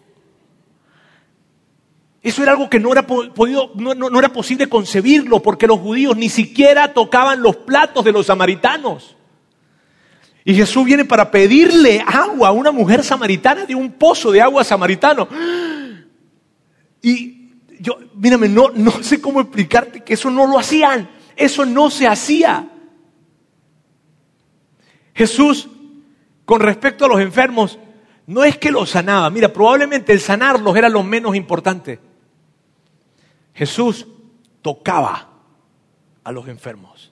[2.21, 6.29] Eso era algo que no era, podido, no era posible concebirlo porque los judíos ni
[6.29, 9.15] siquiera tocaban los platos de los samaritanos.
[10.47, 14.63] Y Jesús viene para pedirle agua a una mujer samaritana de un pozo de agua
[14.63, 15.27] samaritano.
[17.01, 21.09] Y yo, mírame, no, no sé cómo explicarte que eso no lo hacían.
[21.35, 22.69] Eso no se hacía.
[25.15, 25.67] Jesús,
[26.45, 27.79] con respecto a los enfermos,
[28.27, 29.31] no es que los sanaba.
[29.31, 31.99] Mira, probablemente el sanarlos era lo menos importante.
[33.55, 34.05] Jesús
[34.61, 35.27] tocaba
[36.23, 37.11] a los enfermos.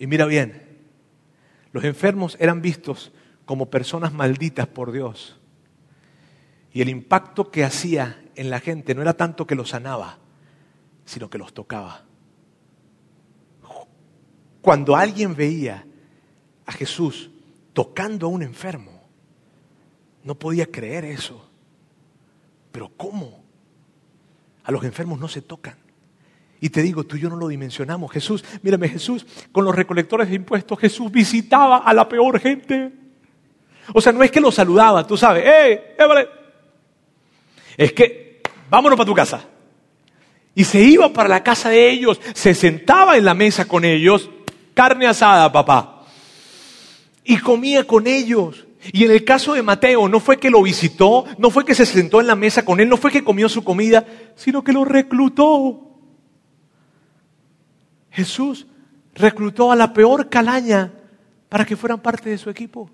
[0.00, 0.69] Y mira bien,
[1.72, 3.12] los enfermos eran vistos
[3.44, 5.38] como personas malditas por Dios.
[6.72, 10.18] Y el impacto que hacía en la gente no era tanto que los sanaba,
[11.04, 12.04] sino que los tocaba.
[14.62, 15.86] Cuando alguien veía
[16.66, 17.30] a Jesús
[17.72, 19.02] tocando a un enfermo,
[20.22, 21.50] no podía creer eso.
[22.70, 23.42] Pero ¿cómo?
[24.64, 25.76] A los enfermos no se tocan.
[26.60, 28.12] Y te digo, tú y yo no lo dimensionamos.
[28.12, 32.92] Jesús, mírame, Jesús, con los recolectores de impuestos, Jesús visitaba a la peor gente.
[33.94, 36.28] O sea, no es que lo saludaba, tú sabes, ¡eh, vale!
[37.76, 39.42] Es que, vámonos para tu casa.
[40.54, 44.28] Y se iba para la casa de ellos, se sentaba en la mesa con ellos,
[44.74, 46.04] carne asada, papá.
[47.24, 48.66] Y comía con ellos.
[48.92, 51.86] Y en el caso de Mateo, no fue que lo visitó, no fue que se
[51.86, 54.04] sentó en la mesa con él, no fue que comió su comida,
[54.36, 55.89] sino que lo reclutó.
[58.10, 58.66] Jesús
[59.14, 60.92] reclutó a la peor calaña
[61.48, 62.90] para que fueran parte de su equipo.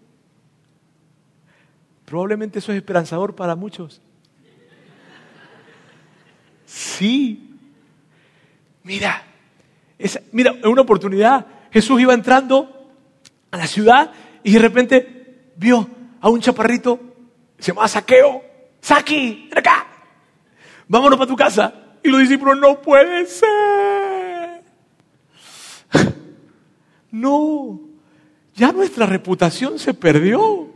[2.05, 4.01] Probablemente eso es esperanzador para muchos.
[6.65, 7.55] Sí.
[8.83, 9.23] Mira,
[10.33, 12.91] mira, en una oportunidad Jesús iba entrando
[13.51, 15.89] a la ciudad y de repente vio
[16.21, 17.01] a un chaparrito,
[17.59, 18.43] se llamaba Saqueo.
[18.81, 19.87] Saki, ven acá.
[20.87, 21.75] Vámonos para tu casa.
[22.03, 23.86] Y los discípulos, no puede ser.
[27.21, 27.81] No,
[28.55, 30.69] ya nuestra reputación se perdió.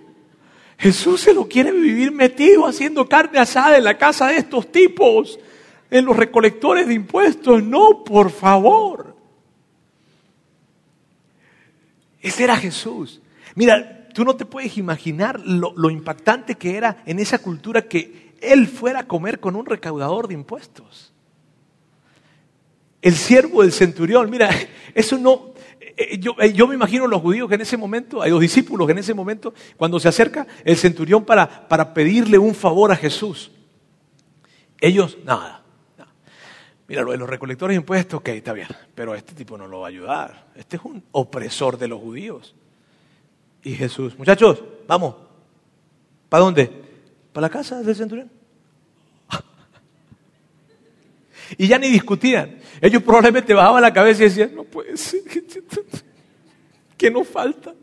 [0.79, 5.39] Jesús se lo quiere vivir metido haciendo carne asada en la casa de estos tipos,
[5.91, 7.63] en los recolectores de impuestos.
[7.63, 9.15] No, por favor.
[12.23, 13.21] Ese era Jesús.
[13.55, 18.67] Mira, tú no te puedes imaginar lo, impactante que era en esa cultura que él
[18.67, 21.13] fuera a comer con un recaudador de impuestos.
[23.03, 24.51] El siervo del centurión, mira,
[24.95, 25.55] eso no,
[26.19, 28.93] yo, eh, yo, me imagino los judíos que en ese momento, a los discípulos que
[28.93, 33.51] en ese momento, cuando se acerca el centurión para, para pedirle un favor a Jesús,
[34.81, 35.63] ellos, nada,
[35.99, 36.13] nada.
[36.89, 39.81] Mira, lo de los recolectores de impuestos, ok, está bien, pero este tipo no lo
[39.81, 40.47] va a ayudar.
[40.55, 42.55] Este es un opresor de los judíos.
[43.63, 45.17] Y Jesús, muchachos, vamos,
[46.29, 46.71] ¿para dónde?
[47.33, 48.40] ¿Para la casa del centurión?
[51.59, 52.59] Y ya ni discutían.
[52.81, 55.21] Ellos probablemente bajaban la cabeza y decían, no puede ser,
[56.97, 57.75] que nos falta.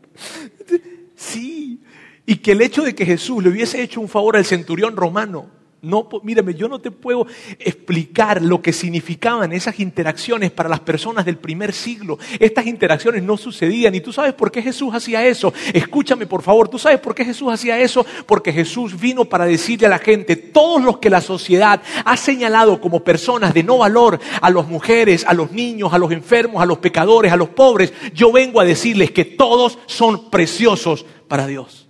[1.16, 1.80] Sí,
[2.24, 5.57] y que el hecho de que Jesús le hubiese hecho un favor al centurión romano
[5.80, 7.26] no, mírame, yo no te puedo
[7.58, 12.18] explicar lo que significaban esas interacciones para las personas del primer siglo.
[12.40, 13.94] Estas interacciones no sucedían.
[13.94, 15.52] ¿Y tú sabes por qué Jesús hacía eso?
[15.72, 16.68] Escúchame, por favor.
[16.68, 18.04] ¿Tú sabes por qué Jesús hacía eso?
[18.26, 22.80] Porque Jesús vino para decirle a la gente, todos los que la sociedad ha señalado
[22.80, 26.66] como personas de no valor, a las mujeres, a los niños, a los enfermos, a
[26.66, 31.86] los pecadores, a los pobres, yo vengo a decirles que todos son preciosos para Dios.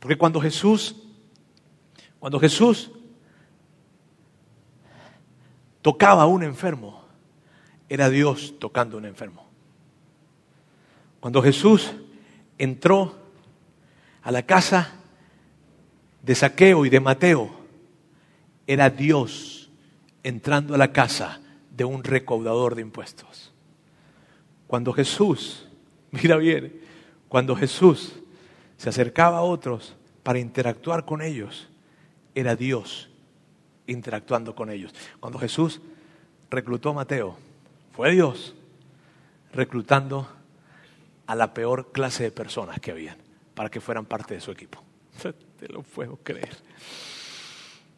[0.00, 0.96] Porque cuando Jesús
[2.26, 2.90] cuando Jesús
[5.80, 7.04] tocaba a un enfermo,
[7.88, 9.46] era Dios tocando a un enfermo.
[11.20, 11.92] Cuando Jesús
[12.58, 13.14] entró
[14.24, 14.96] a la casa
[16.20, 17.48] de Saqueo y de Mateo,
[18.66, 19.70] era Dios
[20.24, 23.54] entrando a la casa de un recaudador de impuestos.
[24.66, 25.68] Cuando Jesús,
[26.10, 26.80] mira bien,
[27.28, 28.14] cuando Jesús
[28.78, 31.68] se acercaba a otros para interactuar con ellos,
[32.36, 33.08] era Dios
[33.86, 34.94] interactuando con ellos.
[35.18, 35.80] Cuando Jesús
[36.50, 37.36] reclutó a Mateo,
[37.92, 38.54] fue Dios
[39.54, 40.28] reclutando
[41.26, 43.16] a la peor clase de personas que habían
[43.54, 44.84] para que fueran parte de su equipo.
[45.58, 46.54] Te lo puedo creer.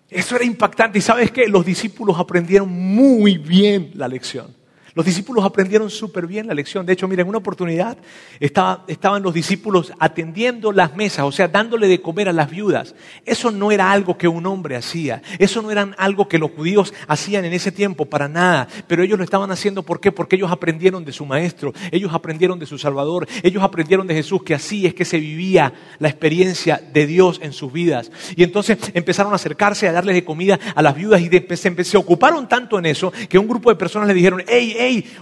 [0.09, 4.55] Eso era impactante y sabes que los discípulos aprendieron muy bien la lección.
[4.95, 6.87] Los discípulos aprendieron súper bien la lección.
[6.87, 7.99] De hecho, miren, en una oportunidad
[8.41, 12.95] estaban los discípulos atendiendo las mesas, o sea, dándole de comer a las viudas.
[13.25, 15.23] Eso no era algo que un hombre hacía.
[15.39, 18.69] Eso no era algo que los judíos hacían en ese tiempo, para nada.
[18.87, 20.13] Pero ellos lo estaban haciendo, ¿por qué?
[20.13, 24.43] Porque ellos aprendieron de su maestro, ellos aprendieron de su Salvador, ellos aprendieron de Jesús
[24.43, 28.11] que así es que se vivía la experiencia de Dios en sus vidas.
[28.37, 31.97] Y entonces empezaron a acercarse a darles de comida a las viudas y se, se
[31.97, 34.75] ocuparon tanto en eso que un grupo de personas le dijeron, hey,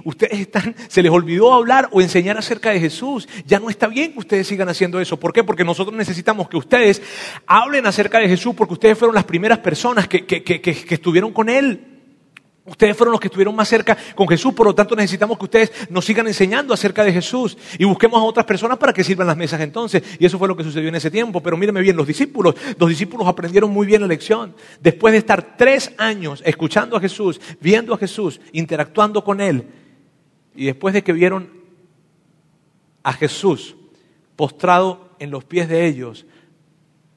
[0.05, 3.29] ustedes están, se les olvidó hablar o enseñar acerca de Jesús.
[3.47, 5.19] Ya no está bien que ustedes sigan haciendo eso.
[5.19, 5.45] ¿Por qué?
[5.45, 7.03] Porque nosotros necesitamos que ustedes
[7.47, 11.96] hablen acerca de Jesús porque ustedes fueron las primeras personas que, que estuvieron con Él.
[12.67, 15.73] Ustedes fueron los que estuvieron más cerca con Jesús, por lo tanto necesitamos que ustedes
[15.89, 19.37] nos sigan enseñando acerca de Jesús y busquemos a otras personas para que sirvan las
[19.37, 20.03] mesas entonces.
[20.19, 21.41] Y eso fue lo que sucedió en ese tiempo.
[21.41, 24.53] Pero míreme bien, los discípulos, los discípulos aprendieron muy bien la lección.
[24.81, 29.69] Después de estar tres años escuchando a Jesús, viendo a Jesús, interactuando con Él,
[30.57, 31.49] y después de que vieron
[33.05, 33.77] a Jesús
[34.35, 36.27] postrado en los pies de ellos,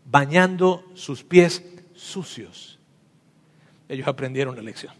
[0.05, 1.63] bañando sus pies
[1.95, 2.77] sucios,
[3.87, 4.93] ellos aprendieron la lección.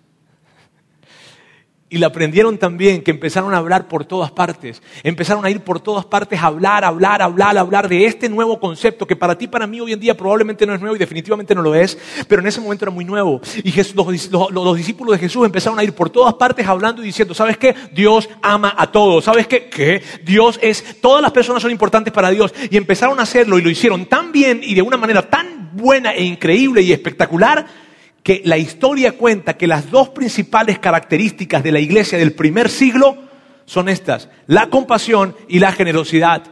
[1.92, 4.80] Y la aprendieron también, que empezaron a hablar por todas partes.
[5.02, 9.08] Empezaron a ir por todas partes a hablar, hablar, hablar, hablar de este nuevo concepto
[9.08, 11.64] que para ti, para mí hoy en día probablemente no es nuevo y definitivamente no
[11.64, 11.98] lo es,
[12.28, 13.42] pero en ese momento era muy nuevo.
[13.64, 17.58] Y los, discípulos de Jesús empezaron a ir por todas partes hablando y diciendo, ¿sabes
[17.58, 17.74] qué?
[17.92, 19.24] Dios ama a todos.
[19.24, 19.68] ¿Sabes qué?
[19.68, 20.04] ¿Qué?
[20.24, 22.54] Dios es, todas las personas son importantes para Dios.
[22.70, 26.14] Y empezaron a hacerlo y lo hicieron tan bien y de una manera tan buena
[26.14, 27.89] e increíble y espectacular
[28.24, 33.18] que la historia cuenta que las dos principales características de la iglesia del primer siglo
[33.66, 36.44] son estas, la compasión y la generosidad.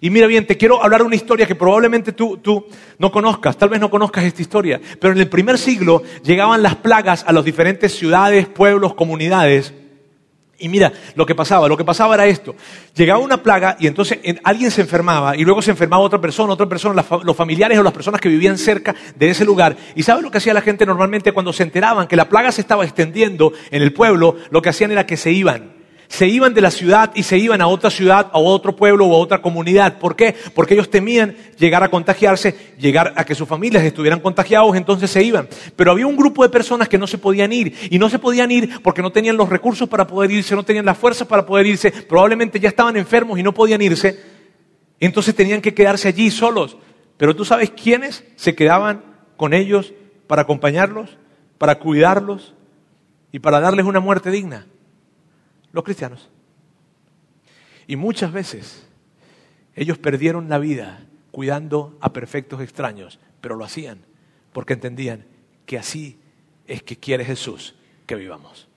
[0.00, 2.66] Y mira bien, te quiero hablar de una historia que probablemente tú, tú
[2.98, 6.76] no conozcas, tal vez no conozcas esta historia, pero en el primer siglo llegaban las
[6.76, 9.74] plagas a las diferentes ciudades, pueblos, comunidades,
[10.60, 12.54] y mira lo que pasaba, lo que pasaba era esto.
[12.94, 16.68] Llegaba una plaga y entonces alguien se enfermaba y luego se enfermaba otra persona, otra
[16.68, 19.76] persona, los familiares o las personas que vivían cerca de ese lugar.
[19.94, 22.60] ¿Y sabes lo que hacía la gente normalmente cuando se enteraban que la plaga se
[22.60, 24.36] estaba extendiendo en el pueblo?
[24.50, 25.79] Lo que hacían era que se iban
[26.10, 29.14] se iban de la ciudad y se iban a otra ciudad, a otro pueblo o
[29.14, 29.98] a otra comunidad.
[29.98, 30.34] ¿Por qué?
[30.56, 35.22] Porque ellos temían llegar a contagiarse, llegar a que sus familias estuvieran contagiados, entonces se
[35.22, 35.48] iban.
[35.76, 38.50] Pero había un grupo de personas que no se podían ir y no se podían
[38.50, 41.66] ir porque no tenían los recursos para poder irse, no tenían las fuerzas para poder
[41.66, 44.20] irse, probablemente ya estaban enfermos y no podían irse,
[44.98, 46.76] entonces tenían que quedarse allí solos.
[47.18, 49.04] Pero tú sabes quiénes se quedaban
[49.36, 49.94] con ellos
[50.26, 51.18] para acompañarlos,
[51.56, 52.52] para cuidarlos
[53.30, 54.66] y para darles una muerte digna
[55.72, 56.28] los cristianos.
[57.86, 58.86] Y muchas veces
[59.74, 64.00] Ellos perdieron la vida cuidando a perfectos extraños, pero lo hacían
[64.52, 65.24] porque entendían
[65.64, 66.18] que así
[66.66, 67.74] es que quiere Jesús
[68.06, 68.68] que vivamos.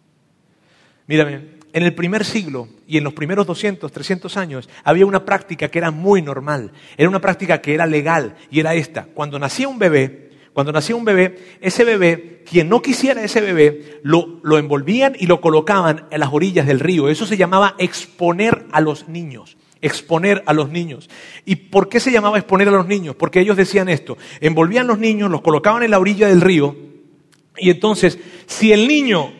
[1.07, 5.67] Mírame, en el primer siglo y en los primeros 200, 300 años había una práctica
[5.67, 9.05] que era muy normal, era una práctica que era legal y era esta.
[9.05, 10.22] Cuando nacía un bebé,
[10.53, 15.25] cuando nacía un bebé, ese bebé, quien no quisiera ese bebé, lo, lo envolvían y
[15.25, 17.09] lo colocaban en las orillas del río.
[17.09, 21.09] Eso se llamaba exponer a los niños exponer a los niños.
[21.43, 23.17] ¿Y por qué se llamaba exponer a los niños?
[23.17, 26.73] Porque ellos decían esto, envolvían los niños, los colocaban en la orilla del río,
[27.57, 29.33] y entonces, si el niño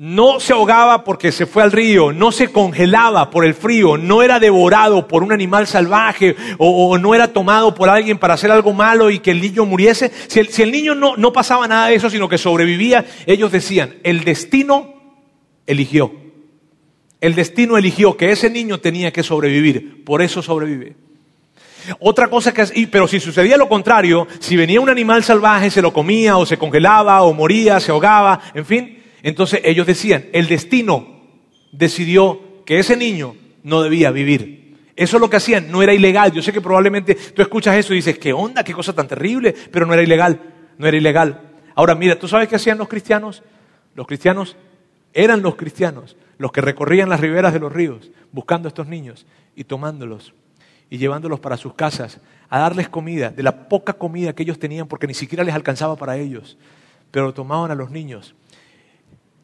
[0.00, 4.22] no se ahogaba porque se fue al río, no se congelaba por el frío, no
[4.22, 8.72] era devorado por un animal salvaje o, no era tomado por alguien para hacer algo
[8.72, 12.30] malo y que el niño muriese, si el, niño no, pasaba nada de eso, sino
[12.30, 14.94] que sobrevivía, ellos decían, el destino
[15.66, 16.14] eligió.
[17.20, 20.94] El destino eligió que ese niño tenía que sobrevivir, por eso sobrevive.
[21.98, 25.92] Otra cosa que, pero si sucedía lo contrario, si venía un animal salvaje, se lo
[25.92, 31.20] comía o se congelaba o moría, se ahogaba, en fin, entonces ellos decían, el destino
[31.72, 34.78] decidió que ese niño no debía vivir.
[34.96, 36.32] Eso es lo que hacían, no era ilegal.
[36.32, 38.64] Yo sé que probablemente tú escuchas eso y dices, ¿qué onda?
[38.64, 39.54] ¿Qué cosa tan terrible?
[39.70, 40.40] Pero no era ilegal,
[40.78, 41.40] no era ilegal.
[41.74, 43.42] Ahora mira, ¿tú sabes qué hacían los cristianos?
[43.94, 44.56] Los cristianos
[45.12, 49.26] eran los cristianos los que recorrían las riberas de los ríos buscando a estos niños
[49.54, 50.32] y tomándolos
[50.88, 52.18] y llevándolos para sus casas
[52.48, 55.96] a darles comida, de la poca comida que ellos tenían porque ni siquiera les alcanzaba
[55.96, 56.56] para ellos.
[57.10, 58.34] Pero tomaban a los niños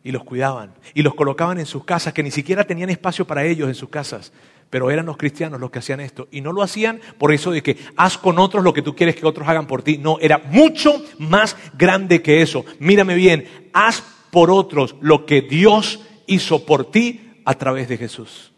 [0.07, 3.45] y los cuidaban y los colocaban en sus casas, que ni siquiera tenían espacio para
[3.45, 4.33] ellos en sus casas.
[4.71, 6.29] Pero eran los cristianos los que hacían esto.
[6.31, 9.17] Y no lo hacían por eso de que haz con otros lo que tú quieres
[9.17, 9.99] que otros hagan por ti.
[9.99, 12.65] No, era mucho más grande que eso.
[12.79, 14.01] Mírame bien, haz
[14.31, 15.99] por otros lo que Dios
[16.29, 18.53] hizo por ti a través de Jesús.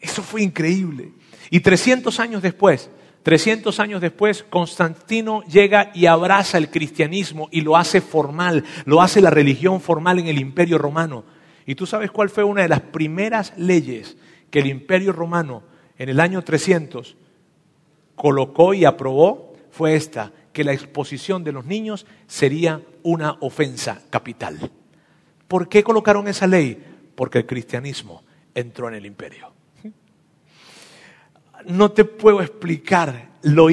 [0.00, 1.12] Eso fue increíble.
[1.50, 2.90] Y 300 años después,
[3.26, 9.20] 300 años después, Constantino llega y abraza el cristianismo y lo hace formal, lo hace
[9.20, 11.24] la religión formal en el imperio romano.
[11.66, 14.16] ¿Y tú sabes cuál fue una de las primeras leyes
[14.48, 15.64] que el imperio romano
[15.98, 17.16] en el año 300
[18.14, 19.54] colocó y aprobó?
[19.72, 24.70] Fue esta, que la exposición de los niños sería una ofensa capital.
[25.48, 26.80] ¿Por qué colocaron esa ley?
[27.16, 28.22] Porque el cristianismo
[28.54, 29.55] entró en el imperio
[31.66, 33.68] no te puedo explicar lo,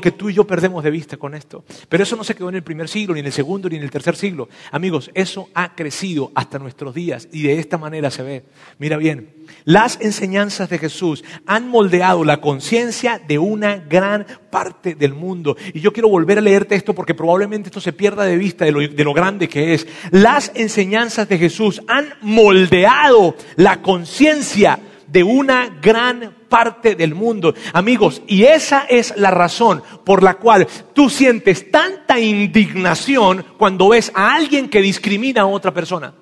[0.00, 1.64] que, tú y yo perdemos de vista con esto.
[1.88, 3.82] Pero eso no se quedó en el primer siglo, ni en el segundo, ni en
[3.82, 4.48] el tercer siglo.
[4.70, 8.44] Amigos, eso ha crecido hasta nuestros días y de esta manera se ve.
[8.78, 15.14] Mira bien, las enseñanzas de Jesús han moldeado la conciencia de una gran parte del
[15.14, 15.56] mundo.
[15.74, 18.72] Y yo quiero volver a leerte esto porque probablemente esto se pierda de vista de
[18.72, 19.88] lo, de lo grande que es.
[20.12, 24.78] Las enseñanzas de Jesús han moldeado la conciencia
[25.08, 27.54] de una gran parte del mundo.
[27.72, 34.12] Amigos, y esa es la razón por la cual tú sientes tanta indignación cuando ves
[34.14, 36.12] a alguien que discrimina a otra persona.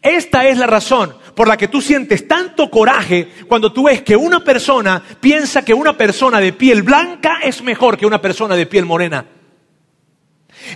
[0.00, 4.16] Esta es la razón por la que tú sientes tanto coraje cuando tú ves que
[4.16, 8.64] una persona piensa que una persona de piel blanca es mejor que una persona de
[8.64, 9.26] piel morena.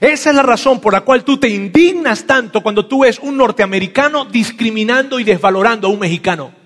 [0.03, 3.39] Esa es la razón por la cual tú te indignas tanto cuando tú ves un
[3.39, 6.58] norteamericano discriminando y desvalorando a un mexicano.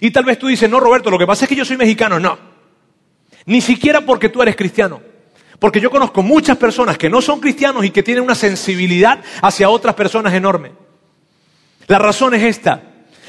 [0.00, 2.18] Y tal vez tú dices, no, Roberto, lo que pasa es que yo soy mexicano.
[2.18, 2.38] No.
[3.46, 5.00] Ni siquiera porque tú eres cristiano.
[5.58, 9.70] Porque yo conozco muchas personas que no son cristianos y que tienen una sensibilidad hacia
[9.70, 10.72] otras personas enorme.
[11.86, 12.82] La razón es esta.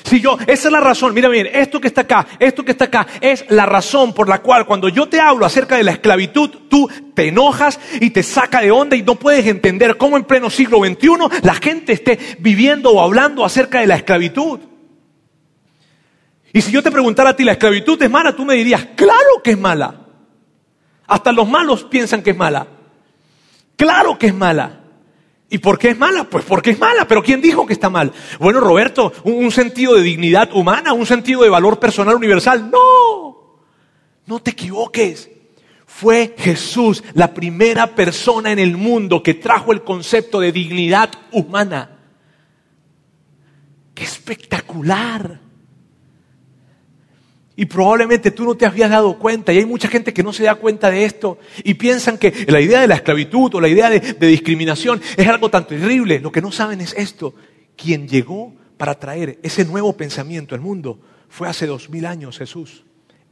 [0.03, 2.86] Si yo, esa es la razón, mira bien, esto que está acá, esto que está
[2.86, 6.49] acá, es la razón por la cual cuando yo te hablo acerca de la esclavitud,
[6.70, 10.49] tú te enojas y te saca de onda y no puedes entender cómo en pleno
[10.49, 14.59] siglo XXI la gente esté viviendo o hablando acerca de la esclavitud.
[16.54, 18.36] Y si yo te preguntara a ti, ¿la esclavitud es mala?
[18.36, 20.08] Tú me dirías, claro que es mala.
[21.08, 22.68] Hasta los malos piensan que es mala.
[23.76, 24.82] Claro que es mala.
[25.50, 26.26] ¿Y por qué es mala?
[26.26, 28.12] Pues porque es mala, pero ¿quién dijo que está mal?
[28.39, 32.70] Bueno, Roberto, un, sentido de dignidad humana, un sentido de valor personal universal.
[32.70, 33.62] No,
[34.26, 35.30] no te equivoques.
[35.86, 41.91] Fue Jesús la primera persona en el mundo que trajo el concepto de dignidad humana.
[43.95, 45.47] ¡Qué espectacular!
[47.60, 50.43] Y probablemente tú no te habías dado cuenta, y hay mucha gente que no se
[50.43, 53.89] da cuenta de esto, y piensan que la idea de la esclavitud o la idea
[53.89, 56.20] de, discriminación es algo tan terrible.
[56.20, 57.34] Lo que no saben es esto.
[57.76, 60.99] Quien llegó para traer ese nuevo pensamiento al mundo
[61.30, 62.84] fue hace dos mil años Jesús.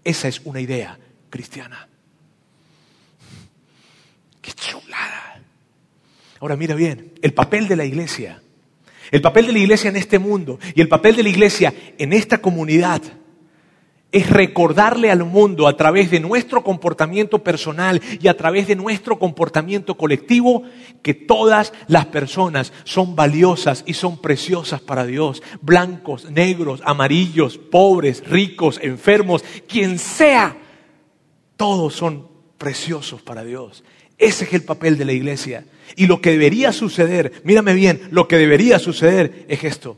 [0.04, 0.98] Esa es una idea
[1.30, 1.88] cristiana.
[4.42, 5.40] ¡Qué chulada!
[6.40, 8.42] Ahora mira bien, el papel de la iglesia
[9.12, 12.12] El papel de la iglesia en este mundo y el papel de la iglesia en
[12.12, 13.04] esta comunidad
[14.16, 19.20] es recordarle al mundo a través de nuestro comportamiento personal y a través de nuestro
[19.20, 20.64] comportamiento colectivo
[21.02, 25.44] que todas las personas son valiosas y son preciosas para Dios.
[25.62, 30.56] Blancos, negros, amarillos, pobres, ricos, enfermos, quien sea,
[31.58, 33.84] todos son preciosos para Dios.
[34.18, 35.66] Ese es el papel de la iglesia.
[35.98, 39.98] Y lo que debería suceder, mírame bien, lo que debería suceder es esto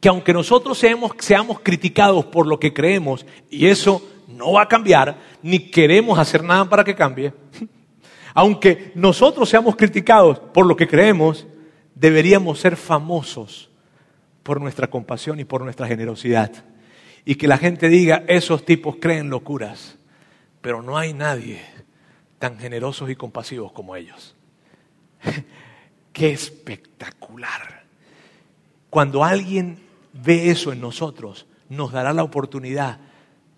[0.00, 4.68] que aunque nosotros seamos, seamos criticados por lo que creemos, y eso no va a
[4.68, 7.32] cambiar, ni queremos hacer nada para que cambie,
[8.34, 11.46] aunque nosotros seamos criticados por lo que creemos,
[11.94, 13.70] deberíamos ser famosos
[14.42, 16.52] por nuestra compasión y por nuestra generosidad.
[17.24, 19.98] Y que la gente diga, esos tipos creen locuras,
[20.60, 21.60] pero no hay nadie
[22.38, 24.36] tan generosos y compasivos como ellos.
[26.12, 27.84] Qué espectacular.
[28.90, 29.85] Cuando alguien
[30.22, 33.00] ve eso en nosotros, nos dará la oportunidad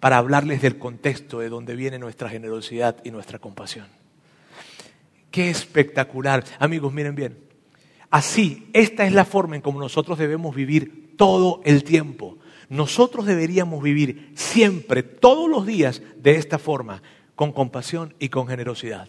[0.01, 3.87] para hablarles del contexto de donde viene nuestra generosidad y nuestra compasión.
[5.31, 6.45] Qué espectacular.
[6.59, 7.39] Amigos, miren bien.
[8.11, 12.39] Así, esta es la forma en como nosotros debemos vivir todo el tiempo.
[12.69, 17.03] Nosotros deberíamos vivir siempre, todos los días, de esta forma,
[17.35, 19.09] con compasión y con generosidad.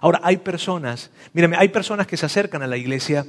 [0.00, 3.26] Ahora, hay personas, mírenme, hay personas que se acercan a la iglesia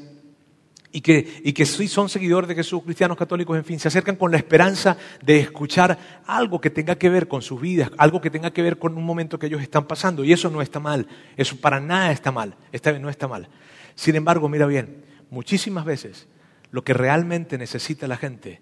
[0.92, 4.16] y que, y que sí son seguidores de Jesús, cristianos católicos, en fin, se acercan
[4.16, 8.32] con la esperanza de escuchar algo que tenga que ver con sus vidas, algo que
[8.32, 10.24] tenga que ver con un momento que ellos están pasando.
[10.24, 13.48] Y eso no está mal, eso para nada está mal, esta vez no está mal.
[13.94, 16.28] Sin embargo, mira bien, muchísimas veces
[16.72, 18.62] lo que realmente necesita la gente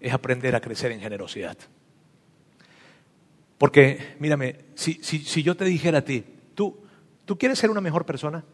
[0.00, 1.56] es aprender a crecer en generosidad.
[3.58, 6.84] Porque, mírame, si, si, si yo te dijera a ti, ¿tú,
[7.24, 8.44] ¿tú quieres ser una mejor persona?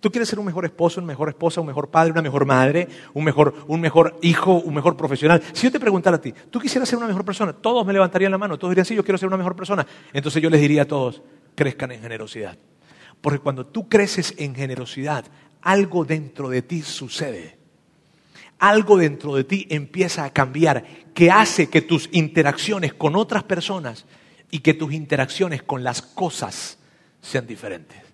[0.00, 2.88] Tú quieres ser un mejor esposo, una mejor esposa, un mejor padre, una mejor madre,
[3.14, 5.42] un mejor, un mejor hijo, un mejor profesional.
[5.52, 7.52] Si yo te preguntara a ti, ¿tú quisieras ser una mejor persona?
[7.52, 9.84] Todos me levantarían la mano, todos dirían, sí, yo quiero ser una mejor persona.
[10.12, 11.22] Entonces yo les diría a todos,
[11.56, 12.56] crezcan en generosidad.
[13.20, 15.24] Porque cuando tú creces en generosidad,
[15.62, 17.58] algo dentro de ti sucede.
[18.60, 24.04] Algo dentro de ti empieza a cambiar que hace que tus interacciones con otras personas
[24.50, 26.78] y que tus interacciones con las cosas
[27.20, 28.07] sean diferentes.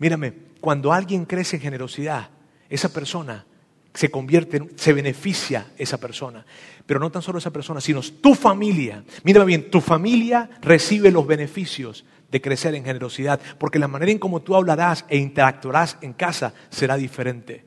[0.00, 2.30] Mírame, cuando alguien crece en generosidad,
[2.68, 3.44] esa persona
[3.92, 6.44] se convierte, se beneficia esa persona.
[6.86, 9.04] Pero no tan solo esa persona, sino tu familia.
[9.24, 14.18] Mírame bien, tu familia recibe los beneficios de crecer en generosidad, porque la manera en
[14.18, 17.64] cómo tú hablarás e interactuarás en casa será diferente.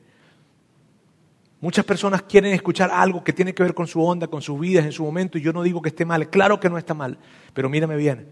[1.60, 4.84] Muchas personas quieren escuchar algo que tiene que ver con su onda, con sus vidas
[4.84, 7.16] en su momento, y yo no digo que esté mal, claro que no está mal,
[7.52, 8.28] pero mírame bien,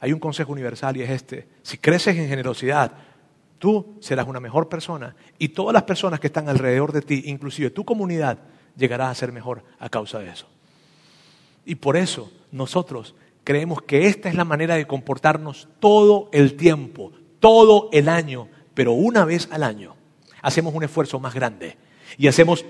[0.00, 2.92] hay un consejo universal y es este, si creces en generosidad,
[3.58, 7.70] tú serás una mejor persona y todas las personas que están alrededor de ti, inclusive
[7.70, 8.38] tu comunidad,
[8.76, 10.46] llegará a ser mejor a causa de eso.
[11.64, 17.12] Y por eso nosotros creemos que esta es la manera de comportarnos todo el tiempo,
[17.40, 19.94] todo el año, pero una vez al año
[20.40, 21.76] hacemos un esfuerzo más grande
[22.16, 22.64] y hacemos,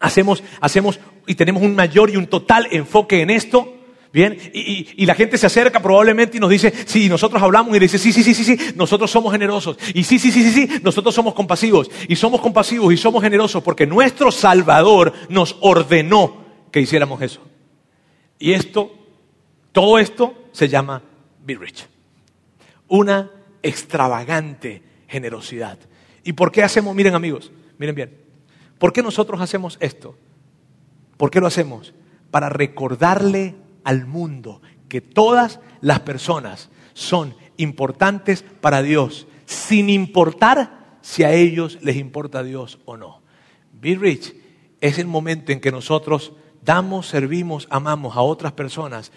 [0.00, 3.79] hacemos, hacemos y tenemos un mayor y un total enfoque en esto
[4.12, 7.96] Bien, y, la gente se acerca probablemente y nos dice, sí, nosotros hablamos y dice,
[7.96, 9.76] sí, sí, sí, sí, sí, nosotros somos generosos.
[9.94, 11.88] Y sí, sí, sí, sí, sí, nosotros somos compasivos.
[12.08, 17.40] Y somos compasivos y somos generosos porque nuestro Salvador nos ordenó que hiciéramos eso.
[18.38, 18.92] Y esto,
[19.70, 21.02] todo esto se llama
[21.44, 21.86] Be Rich.
[22.88, 23.30] Una
[23.62, 25.78] extravagante generosidad.
[26.24, 26.96] ¿Y por qué hacemos?
[26.96, 28.16] Miren amigos, miren bien.
[28.78, 30.16] ¿Por qué nosotros hacemos esto?
[31.16, 31.94] ¿Por qué lo hacemos?
[32.32, 33.54] Para recordarle
[33.84, 41.78] al mundo que todas las personas son importantes para Dios, sin importar si a ellos
[41.82, 43.22] les importa Dios o no.
[43.72, 44.34] Be Rich
[44.80, 49.12] es el momento en que nosotros damos, servimos, amamos a otras personas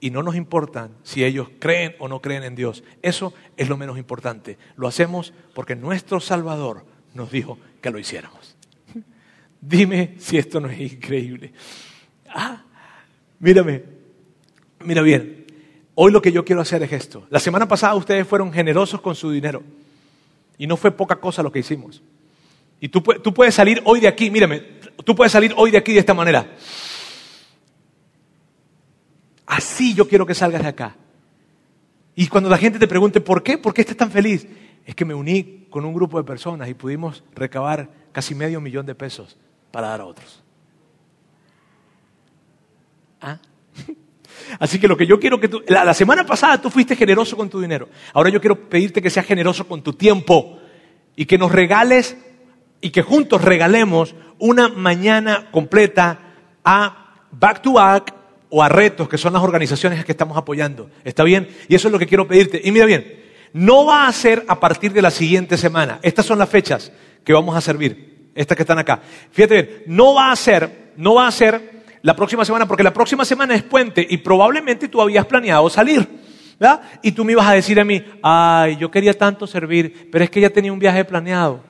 [0.00, 2.84] y no nos importan si ellos creen o no creen en Dios.
[3.02, 4.58] Eso es lo menos importante.
[4.76, 8.56] Lo hacemos porque nuestro Salvador nos dijo que lo hiciéramos.
[9.60, 11.52] Dime si esto no es increíble.
[12.28, 12.62] Ah,
[13.38, 13.95] mírame,
[14.86, 15.46] Mira bien,
[15.96, 17.26] hoy lo que yo quiero hacer es esto.
[17.28, 19.64] La semana pasada ustedes fueron generosos con su dinero
[20.58, 22.04] y no fue poca cosa lo que hicimos.
[22.78, 24.60] Y tú, tú puedes salir hoy de aquí, mírame,
[25.04, 26.54] tú puedes salir hoy de aquí de esta manera.
[29.44, 30.94] Así yo quiero que salgas de acá.
[32.14, 33.58] Y cuando la gente te pregunte, ¿por qué?
[33.58, 34.46] ¿Por qué estás tan feliz?
[34.84, 38.86] Es que me uní con un grupo de personas y pudimos recabar casi medio millón
[38.86, 39.36] de pesos
[39.72, 40.44] para dar a otros.
[43.20, 43.40] ¿Ah?
[44.58, 47.48] Así que lo que yo quiero que tú, la, semana pasada tú fuiste generoso con
[47.48, 47.88] tu dinero.
[48.12, 50.60] Ahora yo quiero pedirte que seas generoso con tu tiempo.
[51.18, 52.16] y que nos regales
[52.82, 56.20] y que juntos regalemos una mañana completa
[56.64, 58.14] a Back to Back
[58.50, 60.90] o a Retos, que son las organizaciones que estamos apoyando.
[61.04, 61.48] ¿Está bien?
[61.68, 62.60] Y eso es lo que quiero pedirte.
[62.62, 65.98] Y mira bien, no va a ser a partir de la siguiente semana.
[66.02, 66.92] Estas son las fechas
[67.24, 69.00] que vamos a servir, estas que están acá.
[69.32, 71.75] Fíjate bien, no va a ser, no va a ser
[72.06, 76.08] la próxima semana, porque la próxima semana es puente y probablemente tú habías planeado salir.
[76.56, 76.80] ¿verdad?
[77.02, 80.30] Y tú me ibas a decir a mí, ay, yo quería tanto servir, pero es
[80.30, 81.64] que ya tenía un viaje planeado.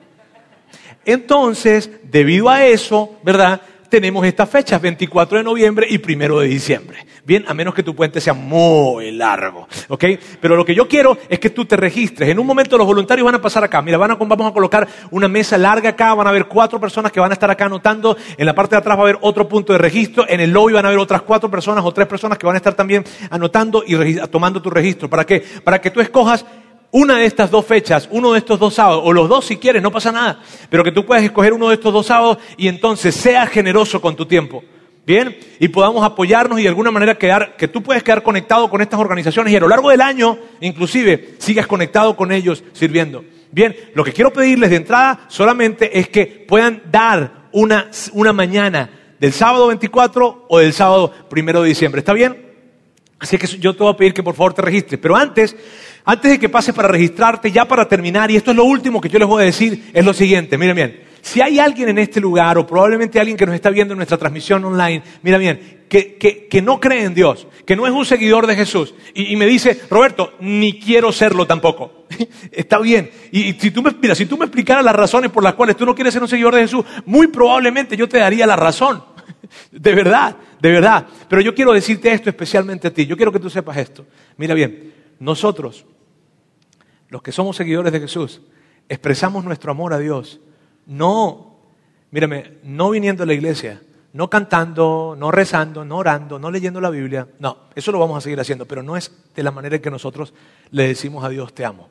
[1.03, 3.61] Entonces, debido a eso, ¿verdad?
[3.89, 7.05] Tenemos estas fechas, 24 de noviembre y 1 de diciembre.
[7.25, 10.05] Bien, a menos que tu puente sea muy largo, ¿ok?
[10.39, 12.29] Pero lo que yo quiero es que tú te registres.
[12.29, 13.81] En un momento los voluntarios van a pasar acá.
[13.81, 17.11] Mira, van a, vamos a colocar una mesa larga acá, van a haber cuatro personas
[17.11, 18.15] que van a estar acá anotando.
[18.37, 20.25] En la parte de atrás va a haber otro punto de registro.
[20.27, 22.57] En el lobby van a haber otras cuatro personas o tres personas que van a
[22.57, 25.09] estar también anotando y tomando tu registro.
[25.09, 25.43] ¿Para qué?
[25.63, 26.45] Para que tú escojas
[26.97, 29.83] una de estas dos fechas, uno de estos dos sábados, o los dos si quieres,
[29.83, 33.13] no pasa nada, pero que tú puedas escoger uno de estos dos sábados y entonces
[33.13, 34.63] sea generoso con tu tiempo.
[35.05, 38.81] Bien, y podamos apoyarnos y de alguna manera quedar, que tú puedes quedar conectado con
[38.81, 43.23] estas organizaciones y a lo largo del año, inclusive, sigas conectado con ellos sirviendo.
[43.51, 48.89] Bien, lo que quiero pedirles de entrada solamente es que puedan dar una, una mañana
[49.19, 51.99] del sábado 24 o del sábado primero de diciembre.
[51.99, 52.47] ¿Está bien?
[53.19, 54.99] Así que yo te voy a pedir que por favor te registres.
[54.99, 55.55] Pero antes,
[56.07, 59.09] antes de que pases para registrarte, ya para terminar, y esto es lo último que
[59.09, 61.03] yo les voy a decir, es lo siguiente, miren bien.
[61.21, 64.17] Si hay alguien en este lugar, o probablemente alguien que nos está viendo en nuestra
[64.17, 68.05] transmisión online, mira bien, que, que, que no cree en Dios, que no es un
[68.05, 72.05] seguidor de Jesús, y, me dice, Roberto, ni quiero serlo tampoco.
[72.53, 73.11] está bien.
[73.33, 75.75] Y, y, si tú me, mira, si tú me explicaras las razones por las cuales
[75.75, 79.03] tú no quieres ser un seguidor de Jesús, muy probablemente yo te daría la razón.
[79.71, 81.05] De verdad, de verdad.
[81.27, 83.05] Pero yo quiero decirte esto especialmente a ti.
[83.05, 84.05] Yo quiero que tú sepas esto.
[84.37, 85.85] Mira bien, nosotros,
[87.09, 88.41] los que somos seguidores de Jesús,
[88.89, 90.39] expresamos nuestro amor a Dios.
[90.85, 91.57] No,
[92.11, 93.81] mírame, no viniendo a la iglesia,
[94.13, 97.27] no cantando, no rezando, no orando, no leyendo la Biblia.
[97.39, 99.91] No, eso lo vamos a seguir haciendo, pero no es de la manera en que
[99.91, 100.33] nosotros
[100.71, 101.89] le decimos a Dios te amo.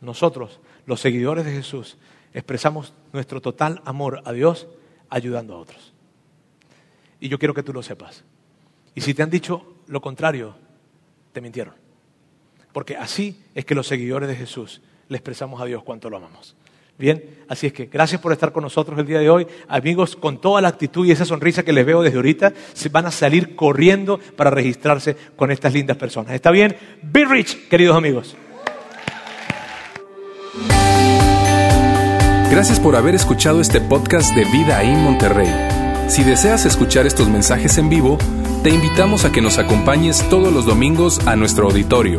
[0.00, 1.96] Nosotros, los seguidores de Jesús,
[2.32, 4.66] expresamos nuestro total amor a Dios
[5.08, 5.92] ayudando a otros.
[7.20, 8.24] Y yo quiero que tú lo sepas.
[8.94, 10.54] Y si te han dicho lo contrario,
[11.32, 11.83] te mintieron.
[12.74, 16.56] Porque así es que los seguidores de Jesús le expresamos a Dios cuánto lo amamos.
[16.98, 19.46] Bien, así es que gracias por estar con nosotros el día de hoy.
[19.68, 23.06] Amigos, con toda la actitud y esa sonrisa que les veo desde ahorita, se van
[23.06, 26.32] a salir corriendo para registrarse con estas lindas personas.
[26.34, 26.76] ¿Está bien?
[27.00, 28.36] Be rich, queridos amigos.
[32.50, 36.08] Gracias por haber escuchado este podcast de Vida en Monterrey.
[36.08, 38.18] Si deseas escuchar estos mensajes en vivo,
[38.64, 42.18] te invitamos a que nos acompañes todos los domingos a nuestro auditorio.